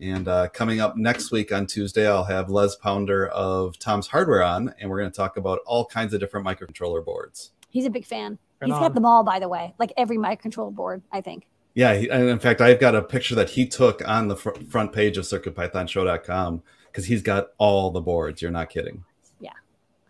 And 0.00 0.28
uh, 0.28 0.48
coming 0.48 0.80
up 0.80 0.96
next 0.96 1.30
week 1.30 1.52
on 1.52 1.66
Tuesday, 1.66 2.08
I'll 2.08 2.24
have 2.24 2.48
Les 2.48 2.74
Pounder 2.76 3.28
of 3.28 3.78
Tom's 3.78 4.06
Hardware 4.06 4.42
on, 4.42 4.72
and 4.80 4.88
we're 4.88 5.00
going 5.00 5.10
to 5.10 5.16
talk 5.16 5.36
about 5.36 5.58
all 5.66 5.84
kinds 5.84 6.14
of 6.14 6.20
different 6.20 6.46
microcontroller 6.46 7.04
boards. 7.04 7.50
He's 7.68 7.84
a 7.84 7.90
big 7.90 8.06
fan. 8.06 8.38
Right 8.62 8.68
He's 8.68 8.74
on. 8.74 8.80
got 8.80 8.94
them 8.94 9.04
all, 9.04 9.22
by 9.24 9.38
the 9.38 9.48
way. 9.50 9.74
Like 9.78 9.92
every 9.98 10.16
microcontroller 10.16 10.74
board, 10.74 11.02
I 11.12 11.20
think. 11.20 11.46
Yeah, 11.76 11.94
he, 11.94 12.08
and 12.08 12.30
in 12.30 12.38
fact, 12.38 12.62
I've 12.62 12.80
got 12.80 12.94
a 12.94 13.02
picture 13.02 13.34
that 13.34 13.50
he 13.50 13.66
took 13.66 14.00
on 14.08 14.28
the 14.28 14.36
fr- 14.36 14.54
front 14.70 14.94
page 14.94 15.18
of 15.18 15.26
CircuitPythonShow.com 15.26 16.62
because 16.86 17.04
he's 17.04 17.20
got 17.20 17.48
all 17.58 17.90
the 17.90 18.00
boards. 18.00 18.40
You're 18.40 18.50
not 18.50 18.70
kidding. 18.70 19.04
Yeah, 19.40 19.50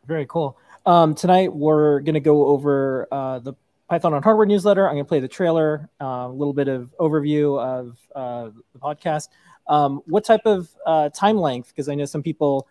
very 0.07 0.27
cool. 0.27 0.57
Um, 0.87 1.17
tonight 1.17 1.53
we're 1.53 1.99
going 2.01 2.15
to 2.15 2.21
go 2.21 2.47
over 2.47 3.09
uh, 3.11 3.41
the 3.41 3.55
Python 3.91 4.15
on 4.15 4.23
Hardware 4.23 4.47
newsletter. 4.47 4.87
I'm 4.87 4.95
going 4.95 5.05
to 5.05 5.09
play 5.09 5.19
the 5.19 5.27
trailer, 5.27 5.91
uh, 6.01 6.29
a 6.29 6.29
little 6.29 6.55
bit 6.55 6.69
of 6.69 6.95
overview 7.01 7.61
of 7.61 7.99
uh, 8.15 8.51
the 8.73 8.79
podcast. 8.79 9.27
Um, 9.67 10.03
what 10.07 10.25
type 10.25 10.43
of 10.45 10.71
uh, 10.87 11.09
time 11.09 11.37
length? 11.37 11.71
Because 11.71 11.89
I 11.89 11.97
know 11.97 12.05
some 12.05 12.23
people 12.23 12.69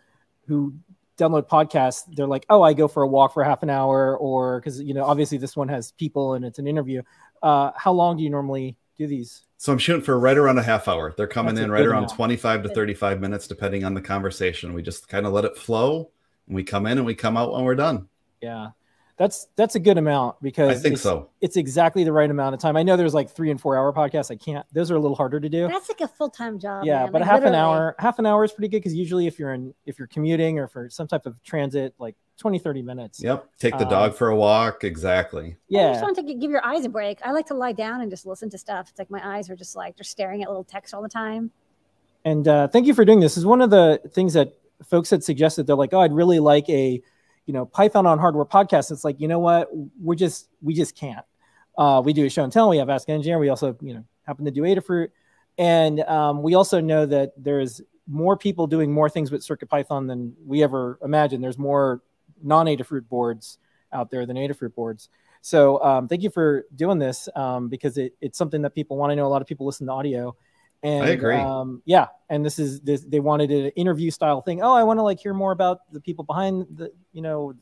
who 0.47 0.73
download 1.17 1.49
podcasts, 1.49 2.03
they're 2.15 2.27
like, 2.27 2.45
"Oh, 2.49 2.61
I 2.61 2.71
go 2.71 2.87
for 2.87 3.03
a 3.03 3.07
walk 3.07 3.33
for 3.33 3.43
half 3.43 3.61
an 3.61 3.69
hour," 3.69 4.17
or 4.17 4.61
because 4.61 4.79
you 4.79 4.93
know, 4.93 5.03
obviously 5.03 5.37
this 5.37 5.57
one 5.57 5.67
has 5.67 5.91
people 5.91 6.35
and 6.35 6.45
it's 6.45 6.59
an 6.59 6.67
interview. 6.67 7.01
Uh, 7.43 7.71
how 7.75 7.91
long 7.91 8.15
do 8.15 8.23
you 8.23 8.29
normally 8.29 8.77
do 8.97 9.07
these? 9.07 9.43
So 9.57 9.71
I'm 9.71 9.77
shooting 9.77 10.01
for 10.01 10.19
right 10.19 10.37
around 10.37 10.57
a 10.57 10.63
half 10.63 10.87
hour. 10.87 11.13
They're 11.15 11.27
coming 11.27 11.55
That's 11.55 11.65
in 11.65 11.71
right 11.71 11.85
around 11.85 12.03
amount. 12.03 12.15
25 12.15 12.63
to 12.63 12.69
35 12.69 13.19
minutes, 13.19 13.47
depending 13.47 13.83
on 13.83 13.93
the 13.93 14.01
conversation. 14.01 14.73
We 14.73 14.81
just 14.81 15.07
kind 15.07 15.25
of 15.25 15.33
let 15.33 15.45
it 15.45 15.57
flow, 15.57 16.11
and 16.47 16.55
we 16.55 16.63
come 16.63 16.85
in 16.85 16.97
and 16.97 17.05
we 17.05 17.15
come 17.15 17.37
out 17.37 17.53
when 17.53 17.63
we're 17.63 17.75
done. 17.75 18.07
Yeah. 18.41 18.69
That's 19.17 19.47
that's 19.55 19.75
a 19.75 19.79
good 19.79 19.97
amount 19.97 20.41
because 20.41 20.77
I 20.77 20.81
think 20.81 20.93
it's, 20.93 21.01
so. 21.03 21.29
It's 21.39 21.55
exactly 21.55 22.03
the 22.03 22.11
right 22.11 22.29
amount 22.29 22.53
of 22.53 22.59
time. 22.59 22.75
I 22.75 22.83
know 22.83 22.97
there's 22.97 23.13
like 23.13 23.29
three 23.29 23.49
and 23.49 23.59
four 23.59 23.77
hour 23.77 23.93
podcasts. 23.93 24.29
I 24.29 24.35
can't. 24.35 24.65
Those 24.73 24.91
are 24.91 24.95
a 24.95 24.99
little 24.99 25.15
harder 25.15 25.39
to 25.39 25.47
do. 25.47 25.69
That's 25.69 25.87
like 25.87 26.01
a 26.01 26.07
full 26.07 26.29
time 26.29 26.59
job. 26.59 26.83
yeah, 26.83 27.03
man. 27.03 27.11
but 27.13 27.21
Like, 27.21 27.29
half 27.31 27.43
an 27.43 27.55
hour, 27.55 27.95
half 27.97 28.19
an 28.19 28.25
hour 28.25 28.43
is 28.43 28.51
pretty 28.51 28.67
good 28.67 28.79
because 28.79 28.93
usually 28.93 29.25
if 29.25 29.39
you're 29.39 29.53
in 29.53 29.73
if 29.85 29.97
you're 29.97 30.09
commuting 30.09 30.59
or 30.59 30.67
for 30.67 30.89
some 30.89 31.07
type 31.07 31.25
of 31.25 31.41
transit, 31.43 31.93
like 31.97 32.15
20, 32.39 32.59
30 32.59 32.81
minutes. 32.81 33.23
Yep. 33.23 33.49
Take 33.57 33.77
the 33.77 33.85
Um, 33.85 33.89
dog 33.89 34.15
for 34.15 34.27
a 34.27 34.35
walk. 34.35 34.83
Exactly. 34.83 35.55
Yeah. 35.69 35.87
I 35.87 35.91
just 35.93 36.03
want 36.03 36.17
to 36.17 36.23
give 36.23 36.51
your 36.51 36.65
eyes 36.65 36.83
a 36.83 36.89
break. 36.89 37.19
I 37.23 37.31
like 37.31 37.45
to 37.45 37.53
lie 37.53 37.71
down 37.71 38.01
and 38.01 38.09
just 38.11 38.25
listen 38.25 38.49
to 38.49 38.57
stuff. 38.57 38.89
It's 38.89 38.99
like 38.99 39.09
my 39.09 39.37
eyes 39.37 39.49
are 39.49 39.55
just 39.55 39.77
like 39.77 39.95
they're 39.95 40.03
staring 40.03 40.43
at 40.43 40.49
little 40.49 40.65
text 40.65 40.93
all 40.93 41.01
the 41.01 41.07
time. 41.07 41.51
And 42.25 42.45
uh, 42.47 42.67
thank 42.67 42.87
you 42.87 42.93
for 42.93 43.05
doing 43.05 43.21
this. 43.21 43.33
This 43.35 43.37
is 43.37 43.45
one 43.45 43.61
of 43.61 43.69
the 43.69 44.01
things 44.13 44.33
that 44.33 44.57
folks 44.83 45.09
had 45.11 45.23
suggested. 45.23 45.67
They're 45.67 45.77
like, 45.77 45.93
oh, 45.93 46.01
I'd 46.01 46.11
really 46.11 46.39
like 46.39 46.67
a, 46.69 47.01
you 47.45 47.53
know, 47.53 47.65
Python 47.65 48.05
on 48.05 48.19
hardware 48.19 48.45
podcast. 48.45 48.91
It's 48.91 49.03
like, 49.03 49.19
you 49.19 49.27
know 49.27 49.39
what? 49.39 49.69
We're 50.01 50.15
just, 50.15 50.49
we 50.61 50.73
just 50.73 50.95
can't. 50.95 51.25
Uh, 51.77 52.01
we 52.03 52.13
do 52.13 52.25
a 52.25 52.29
show 52.29 52.43
and 52.43 52.51
tell. 52.51 52.69
We 52.69 52.77
have 52.77 52.89
Ask 52.89 53.07
an 53.09 53.15
Engineer. 53.15 53.37
We 53.37 53.49
also, 53.49 53.77
you 53.81 53.93
know, 53.93 54.05
happen 54.23 54.45
to 54.45 54.51
do 54.51 54.61
Adafruit. 54.61 55.09
And 55.57 55.99
um, 56.01 56.41
we 56.41 56.55
also 56.55 56.81
know 56.81 57.05
that 57.05 57.33
there's 57.37 57.81
more 58.07 58.37
people 58.37 58.67
doing 58.67 58.91
more 58.91 59.09
things 59.09 59.31
with 59.31 59.43
Circuit 59.43 59.69
Python 59.69 60.07
than 60.07 60.33
we 60.45 60.63
ever 60.63 60.99
imagined. 61.03 61.43
There's 61.43 61.57
more 61.57 62.01
non-Adafruit 62.43 63.07
boards 63.07 63.57
out 63.91 64.11
there 64.11 64.25
than 64.25 64.37
Adafruit 64.37 64.75
boards. 64.75 65.09
So 65.41 65.81
um, 65.83 66.07
thank 66.07 66.23
you 66.23 66.29
for 66.29 66.65
doing 66.75 66.97
this 66.97 67.29
um, 67.35 67.69
because 67.69 67.97
it, 67.97 68.15
it's 68.19 68.37
something 68.37 68.61
that 68.63 68.73
people 68.73 68.97
want 68.97 69.11
to 69.11 69.15
know. 69.15 69.27
A 69.27 69.29
lot 69.29 69.41
of 69.41 69.47
people 69.47 69.65
listen 69.65 69.87
to 69.87 69.93
audio. 69.93 70.35
And, 70.85 71.03
I 71.03 71.07
agree. 71.07 71.35
Um, 71.35 71.81
yeah, 71.85 72.07
and 72.29 72.45
this 72.45 72.59
is 72.59 72.79
this. 72.81 73.01
They 73.01 73.19
wanted 73.19 73.49
an 73.49 73.69
interview 73.69 74.11
style 74.11 74.41
thing. 74.41 74.61
Oh, 74.61 74.73
I 74.73 74.83
want 74.83 74.99
to 74.99 75.01
like 75.01 75.19
hear 75.19 75.33
more 75.33 75.51
about 75.51 75.91
the 75.91 75.99
people 75.99 76.23
behind 76.23 76.67
the, 76.75 76.91
you 77.11 77.23
know, 77.23 77.55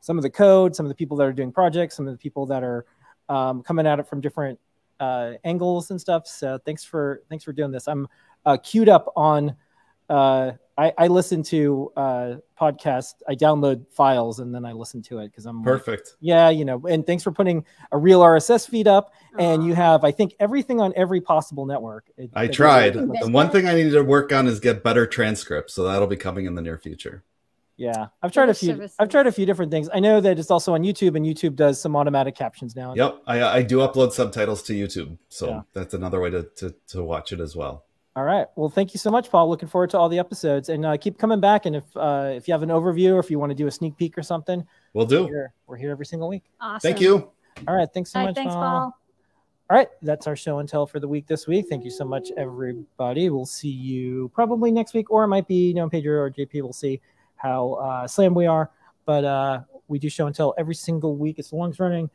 some 0.00 0.18
of 0.18 0.22
the 0.22 0.28
code, 0.28 0.76
some 0.76 0.84
of 0.84 0.90
the 0.90 0.94
people 0.94 1.16
that 1.16 1.24
are 1.24 1.32
doing 1.32 1.50
projects, 1.50 1.96
some 1.96 2.06
of 2.06 2.12
the 2.12 2.18
people 2.18 2.44
that 2.44 2.62
are 2.62 2.84
um, 3.30 3.62
coming 3.62 3.86
at 3.86 3.98
it 3.98 4.06
from 4.06 4.20
different 4.20 4.58
uh, 5.00 5.32
angles 5.44 5.90
and 5.90 5.98
stuff. 5.98 6.26
So 6.26 6.58
thanks 6.66 6.84
for 6.84 7.22
thanks 7.30 7.42
for 7.42 7.54
doing 7.54 7.70
this. 7.70 7.88
I'm 7.88 8.06
uh, 8.44 8.58
queued 8.62 8.90
up 8.90 9.12
on. 9.16 9.56
Uh, 10.10 10.52
I, 10.78 10.92
I 10.96 11.06
listen 11.08 11.42
to 11.44 11.90
uh, 11.96 12.34
podcast. 12.58 13.14
I 13.28 13.34
download 13.34 13.84
files 13.90 14.38
and 14.38 14.54
then 14.54 14.64
I 14.64 14.72
listen 14.72 15.02
to 15.02 15.18
it 15.18 15.26
because 15.32 15.44
I'm 15.44 15.56
like, 15.58 15.64
Perfect. 15.64 16.14
yeah, 16.20 16.50
you 16.50 16.64
know. 16.64 16.80
And 16.88 17.04
thanks 17.04 17.24
for 17.24 17.32
putting 17.32 17.64
a 17.90 17.98
real 17.98 18.20
RSS 18.20 18.68
feed 18.68 18.86
up. 18.86 19.12
And 19.38 19.64
you 19.66 19.74
have, 19.74 20.04
I 20.04 20.12
think, 20.12 20.34
everything 20.38 20.80
on 20.80 20.92
every 20.94 21.20
possible 21.20 21.66
network. 21.66 22.06
It- 22.16 22.30
I 22.34 22.46
tried. 22.46 22.94
The 22.94 23.28
one 23.30 23.50
thing 23.50 23.66
I 23.66 23.74
need 23.74 23.90
to 23.90 24.02
work 24.02 24.32
on 24.32 24.46
is 24.46 24.60
get 24.60 24.84
better 24.84 25.04
transcripts. 25.04 25.74
So 25.74 25.82
that'll 25.82 26.06
be 26.06 26.16
coming 26.16 26.46
in 26.46 26.54
the 26.54 26.62
near 26.62 26.78
future. 26.78 27.24
Yeah, 27.76 28.08
I've 28.22 28.32
tried 28.32 28.48
a 28.48 28.54
few. 28.54 28.70
services. 28.70 28.96
I've 28.98 29.08
tried 29.08 29.28
a 29.28 29.32
few 29.32 29.46
different 29.46 29.70
things. 29.70 29.88
I 29.94 30.00
know 30.00 30.20
that 30.20 30.36
it's 30.36 30.50
also 30.50 30.74
on 30.74 30.82
YouTube, 30.82 31.14
and 31.16 31.24
YouTube 31.24 31.54
does 31.54 31.80
some 31.80 31.94
automatic 31.94 32.34
captions 32.34 32.74
now. 32.74 32.92
Yep. 32.96 33.22
I, 33.24 33.42
I 33.42 33.62
do 33.62 33.78
upload 33.78 34.10
subtitles 34.10 34.62
to 34.64 34.72
YouTube. 34.72 35.16
So 35.28 35.48
Yeah. 35.48 35.60
that's 35.74 35.94
another 35.94 36.18
way 36.20 36.30
to, 36.30 36.42
to, 36.56 36.74
to 36.88 37.04
watch 37.04 37.30
it 37.32 37.38
as 37.38 37.54
well. 37.54 37.84
All 38.18 38.24
right. 38.24 38.48
Well, 38.56 38.68
thank 38.68 38.94
you 38.94 38.98
so 38.98 39.12
much, 39.12 39.30
Paul. 39.30 39.48
Looking 39.48 39.68
forward 39.68 39.90
to 39.90 39.98
all 39.98 40.08
the 40.08 40.18
episodes, 40.18 40.70
and 40.70 40.84
uh, 40.84 40.96
keep 40.96 41.18
coming 41.18 41.38
back. 41.38 41.66
And 41.66 41.76
if 41.76 41.84
uh, 41.96 42.32
if 42.34 42.48
you 42.48 42.52
have 42.52 42.64
an 42.64 42.68
overview, 42.70 43.14
or 43.14 43.20
if 43.20 43.30
you 43.30 43.38
want 43.38 43.50
to 43.50 43.54
do 43.54 43.68
a 43.68 43.70
sneak 43.70 43.96
peek 43.96 44.18
or 44.18 44.24
something, 44.24 44.66
We'll 44.92 45.06
we're 45.06 45.18
do. 45.18 45.26
here, 45.26 45.52
we're 45.68 45.76
here 45.76 45.92
every 45.92 46.04
single 46.04 46.28
week. 46.28 46.42
Awesome. 46.60 46.80
Thank 46.80 47.00
you. 47.00 47.30
All 47.68 47.76
right. 47.76 47.88
Thanks 47.94 48.10
so 48.10 48.18
All 48.18 48.24
right, 48.26 48.30
much. 48.30 48.34
thanks, 48.34 48.52
Paul. 48.54 48.62
Paul. 48.62 48.98
All 49.70 49.76
right, 49.76 49.86
that's 50.02 50.26
our 50.26 50.34
show 50.34 50.58
and 50.58 50.68
tell 50.68 50.84
for 50.84 50.98
the 50.98 51.06
week 51.06 51.28
this 51.28 51.46
week. 51.46 51.66
Thank 51.68 51.84
you 51.84 51.92
so 51.92 52.04
much, 52.04 52.30
everybody. 52.36 53.30
We'll 53.30 53.46
see 53.46 53.68
you 53.68 54.32
probably 54.34 54.72
next 54.72 54.94
week, 54.94 55.12
or 55.12 55.22
it 55.22 55.28
might 55.28 55.46
be 55.46 55.68
you 55.68 55.74
know 55.74 55.88
Pedro 55.88 56.18
or 56.18 56.28
JP. 56.28 56.54
We'll 56.54 56.72
see 56.72 57.00
how 57.36 57.74
uh, 57.74 58.08
slam 58.08 58.34
we 58.34 58.46
are, 58.46 58.68
but 59.04 59.24
uh, 59.24 59.60
we 59.86 60.00
do 60.00 60.08
show 60.08 60.26
and 60.26 60.34
tell 60.34 60.56
every 60.58 60.74
single 60.74 61.14
week. 61.16 61.38
It's 61.38 61.50
the 61.50 61.56
longest 61.56 61.78
running 61.78 62.10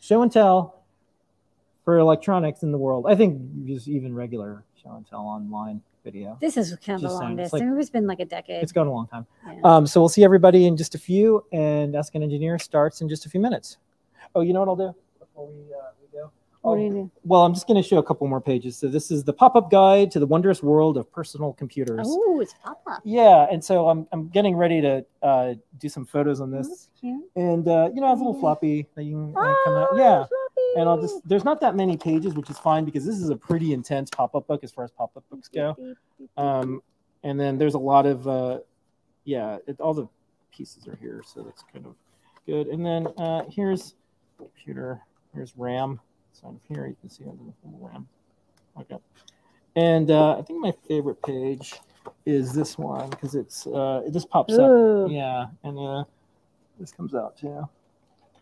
show 0.00 0.22
and 0.22 0.32
tell 0.32 0.82
for 1.84 1.98
electronics 1.98 2.62
in 2.62 2.72
the 2.72 2.78
world. 2.78 3.04
I 3.06 3.16
think 3.16 3.66
just 3.66 3.86
even 3.86 4.14
regular 4.14 4.64
show 4.82 4.90
and 4.96 5.06
tell 5.06 5.20
online 5.20 5.80
video. 6.04 6.36
This 6.40 6.56
is 6.56 6.74
kind 6.84 7.02
of 7.04 7.10
saying, 7.10 7.20
longest. 7.22 7.54
it's 7.54 7.62
like- 7.62 7.78
it's 7.78 7.90
been 7.90 8.06
like 8.06 8.20
a 8.20 8.24
decade. 8.24 8.62
It's 8.62 8.72
gone 8.72 8.86
a 8.86 8.92
long 8.92 9.06
time. 9.06 9.26
Yeah. 9.46 9.60
Um, 9.64 9.86
so 9.86 10.00
we'll 10.00 10.08
see 10.08 10.24
everybody 10.24 10.66
in 10.66 10.76
just 10.76 10.94
a 10.94 10.98
few, 10.98 11.44
and 11.52 11.94
Ask 11.94 12.14
an 12.14 12.22
Engineer 12.22 12.58
starts 12.58 13.00
in 13.00 13.08
just 13.08 13.26
a 13.26 13.30
few 13.30 13.40
minutes. 13.40 13.78
Oh, 14.34 14.40
you 14.40 14.52
know 14.52 14.60
what 14.60 14.68
I'll 14.68 14.76
do 14.76 14.94
before 15.18 15.46
we, 15.46 15.54
uh, 15.72 15.90
we 16.00 16.18
go? 16.18 16.30
What 16.62 16.76
do 16.76 16.82
you 16.82 16.90
do? 16.90 17.10
Well, 17.24 17.42
I'm 17.44 17.54
just 17.54 17.66
going 17.66 17.80
to 17.80 17.86
show 17.88 17.98
a 17.98 18.02
couple 18.02 18.26
more 18.28 18.40
pages. 18.40 18.76
So 18.76 18.86
this 18.88 19.10
is 19.10 19.24
the 19.24 19.32
pop-up 19.32 19.70
guide 19.70 20.10
to 20.12 20.20
the 20.20 20.26
wondrous 20.26 20.62
world 20.62 20.96
of 20.96 21.10
personal 21.12 21.52
computers. 21.54 22.06
Oh, 22.08 22.40
it's 22.40 22.54
pop 22.64 22.80
up. 22.86 23.00
Yeah, 23.04 23.46
and 23.50 23.62
so 23.62 23.88
I'm 23.88 24.06
I'm 24.12 24.28
getting 24.28 24.56
ready 24.56 24.80
to 24.80 25.04
uh, 25.22 25.54
do 25.78 25.88
some 25.88 26.04
photos 26.04 26.40
on 26.40 26.50
this, 26.50 26.88
Cute. 27.00 27.22
and 27.36 27.66
uh, 27.68 27.90
you 27.94 28.00
know, 28.00 28.06
I 28.06 28.10
have 28.10 28.20
a 28.20 28.24
little 28.24 28.40
floppy 28.40 28.86
that 28.94 29.02
you 29.04 29.32
can 29.34 29.36
uh, 29.36 29.54
come 29.64 29.74
out. 29.74 29.88
Yeah, 29.96 30.24
and 30.76 30.88
I'll 30.88 31.00
just 31.00 31.26
there's 31.28 31.44
not 31.44 31.60
that 31.60 31.76
many 31.76 31.96
pages, 31.96 32.34
which 32.34 32.50
is 32.50 32.58
fine 32.58 32.84
because 32.84 33.04
this 33.04 33.18
is 33.18 33.30
a 33.30 33.36
pretty 33.36 33.72
intense 33.72 34.10
pop-up 34.10 34.46
book 34.46 34.64
as 34.64 34.72
far 34.72 34.84
as 34.84 34.90
pop-up 34.90 35.24
books 35.30 35.48
go. 35.48 35.76
Um, 36.36 36.82
and 37.22 37.38
then 37.38 37.58
there's 37.58 37.74
a 37.74 37.78
lot 37.78 38.06
of 38.06 38.26
uh, 38.26 38.58
yeah, 39.24 39.58
it, 39.66 39.80
all 39.80 39.94
the 39.94 40.08
pieces 40.54 40.86
are 40.88 40.96
here, 41.00 41.22
so 41.24 41.42
that's 41.42 41.62
kind 41.72 41.86
of 41.86 41.94
good. 42.46 42.66
And 42.68 42.84
then 42.84 43.06
uh, 43.18 43.44
here's 43.50 43.94
computer. 44.38 45.00
Here's 45.34 45.56
RAM. 45.56 46.00
So 46.32 46.58
here 46.68 46.86
you 46.86 46.96
can 47.00 47.10
see 47.10 47.24
under 47.24 47.44
the 47.44 47.52
RAM. 47.78 48.08
Okay. 48.80 48.96
And 49.76 50.10
uh, 50.10 50.38
I 50.38 50.42
think 50.42 50.60
my 50.60 50.72
favorite 50.88 51.22
page 51.22 51.74
is 52.26 52.52
this 52.52 52.76
one 52.76 53.08
because 53.10 53.34
it's 53.34 53.66
uh, 53.66 54.02
it 54.06 54.12
just 54.12 54.28
pops 54.28 54.54
Ooh. 54.54 55.06
up. 55.06 55.10
Yeah, 55.10 55.46
and 55.62 55.78
uh, 55.78 56.04
this 56.78 56.92
comes 56.92 57.14
out 57.14 57.36
too. 57.36 57.68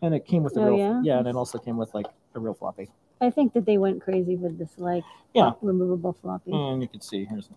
And 0.03 0.15
it 0.15 0.25
came 0.25 0.43
with 0.43 0.57
a 0.57 0.61
Oh, 0.61 0.65
real 0.65 0.79
yeah? 0.79 1.01
yeah, 1.05 1.19
and 1.19 1.29
it 1.29 1.37
also 1.37 1.59
came 1.59 1.77
with 1.77 1.93
like 1.95 2.07
a 2.35 2.41
real 2.41 2.55
floppy. 2.55 2.89
I 3.21 3.31
think 3.31 3.53
that 3.53 3.67
they 3.67 3.79
went 3.79 4.01
crazy 4.03 4.37
with 4.37 4.59
this 4.59 4.79
like 4.79 5.05
Yeah. 5.35 5.53
removable 5.61 6.13
floppy. 6.15 6.53
And 6.53 6.81
you 6.83 6.89
can 6.89 7.01
see 7.01 7.25
here's 7.25 7.51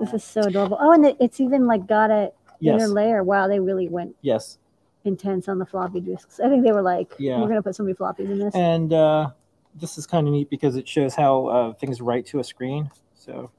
This 0.00 0.12
is 0.12 0.24
so 0.24 0.40
adorable. 0.42 0.76
Oh, 0.80 0.92
and 0.92 1.06
it's 1.20 1.40
even 1.40 1.66
like 1.66 1.86
got 1.86 2.10
a 2.10 2.32
Yes. 2.58 2.82
inner 2.82 2.88
layer. 2.92 3.22
Wow, 3.24 3.48
they 3.48 3.60
really 3.60 3.88
went 3.88 4.14
yes. 4.20 4.58
intense 5.04 5.48
on 5.48 5.58
the 5.58 5.64
floppy 5.64 6.00
disks. 6.00 6.40
I 6.40 6.48
think 6.48 6.64
they 6.64 6.72
were 6.72 6.82
like, 6.82 7.14
Yeah. 7.18 7.40
we're 7.40 7.48
gonna 7.48 7.62
put 7.62 7.74
so 7.76 7.84
many 7.84 7.94
floppies 7.94 8.30
in 8.30 8.38
this. 8.38 8.54
And 8.54 8.92
uh, 8.92 9.30
this 9.76 9.96
is 9.96 10.06
kind 10.06 10.26
of 10.26 10.32
neat 10.32 10.50
because 10.50 10.76
it 10.76 10.86
shows 10.88 11.14
how 11.14 11.46
uh, 11.46 11.72
things 11.74 12.00
write 12.00 12.26
to 12.26 12.40
a 12.40 12.44
screen. 12.44 12.90
So, 13.14 13.50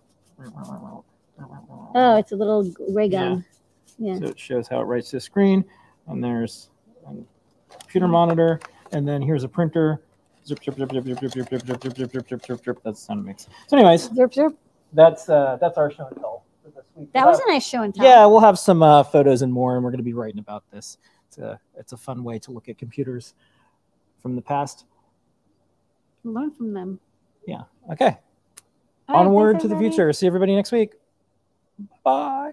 oh, 1.95 2.15
it's 2.17 2.31
a 2.31 2.35
little 2.35 2.69
ray 2.89 3.07
gun. 3.09 3.45
Yeah. 3.97 4.17
so 4.19 4.25
it 4.25 4.39
shows 4.39 4.67
how 4.67 4.81
it 4.81 4.85
writes 4.85 5.11
to 5.11 5.17
a 5.17 5.21
screen. 5.21 5.63
And 6.07 6.23
there's 6.23 6.69
a 7.07 7.13
computer 7.79 8.07
monitor. 8.07 8.59
And 8.91 9.07
then 9.07 9.21
here's 9.21 9.43
a 9.43 9.47
printer. 9.47 10.01
Zip, 10.45 10.63
zip, 10.63 10.75
zip, 10.75 10.91
zip, 10.91 11.03
zip, 11.05 11.19
zip, 11.19 11.31
zip, 11.31 11.49
zip, 11.49 11.65
zip, 11.65 11.81
zip, 11.81 11.95
zip, 11.95 12.11
zip, 12.11 12.27
zip, 12.27 12.45
zip, 12.45 12.63
zip. 12.65 12.79
That's 12.83 12.99
the 12.99 13.05
sound 13.05 13.19
it 13.21 13.23
makes. 13.23 13.47
So, 13.67 13.77
anyways, 13.77 14.09
Zerp, 14.09 14.33
zerp. 14.33 14.55
that's 14.93 15.29
uh, 15.29 15.57
that's 15.61 15.77
our 15.77 15.91
show 15.91 16.07
and 16.07 16.15
tell. 16.17 16.43
for 16.63 16.69
this 16.71 16.85
week. 16.95 17.13
That 17.13 17.25
was 17.27 17.39
a 17.39 17.47
nice 17.47 17.65
show 17.65 17.83
and 17.83 17.93
tell. 17.93 18.03
yeah, 18.03 18.25
we'll 18.25 18.39
have 18.39 18.57
some 18.57 18.81
uh, 18.81 19.03
photos 19.03 19.43
and 19.43 19.53
more, 19.53 19.75
and 19.75 19.83
we're 19.83 19.91
going 19.91 19.99
to 19.99 20.03
be 20.03 20.13
writing 20.13 20.39
about 20.39 20.63
this. 20.71 20.97
It's 21.27 21.37
a 21.37 21.59
it's 21.77 21.93
a 21.93 21.97
fun 21.97 22.23
way 22.23 22.39
to 22.39 22.51
look 22.51 22.69
at 22.69 22.77
computers 22.77 23.35
from 24.21 24.35
the 24.35 24.41
past. 24.41 24.85
Learn 26.23 26.51
from 26.51 26.73
them. 26.73 26.99
Yeah. 27.47 27.61
Okay. 27.91 28.17
All 29.07 29.15
right, 29.15 29.25
Onward 29.25 29.53
thanks, 29.53 29.63
to 29.63 29.67
the 29.67 29.77
future. 29.77 30.11
See 30.13 30.27
everybody 30.27 30.55
next 30.55 30.71
week. 30.71 30.93
Bye. 32.03 32.51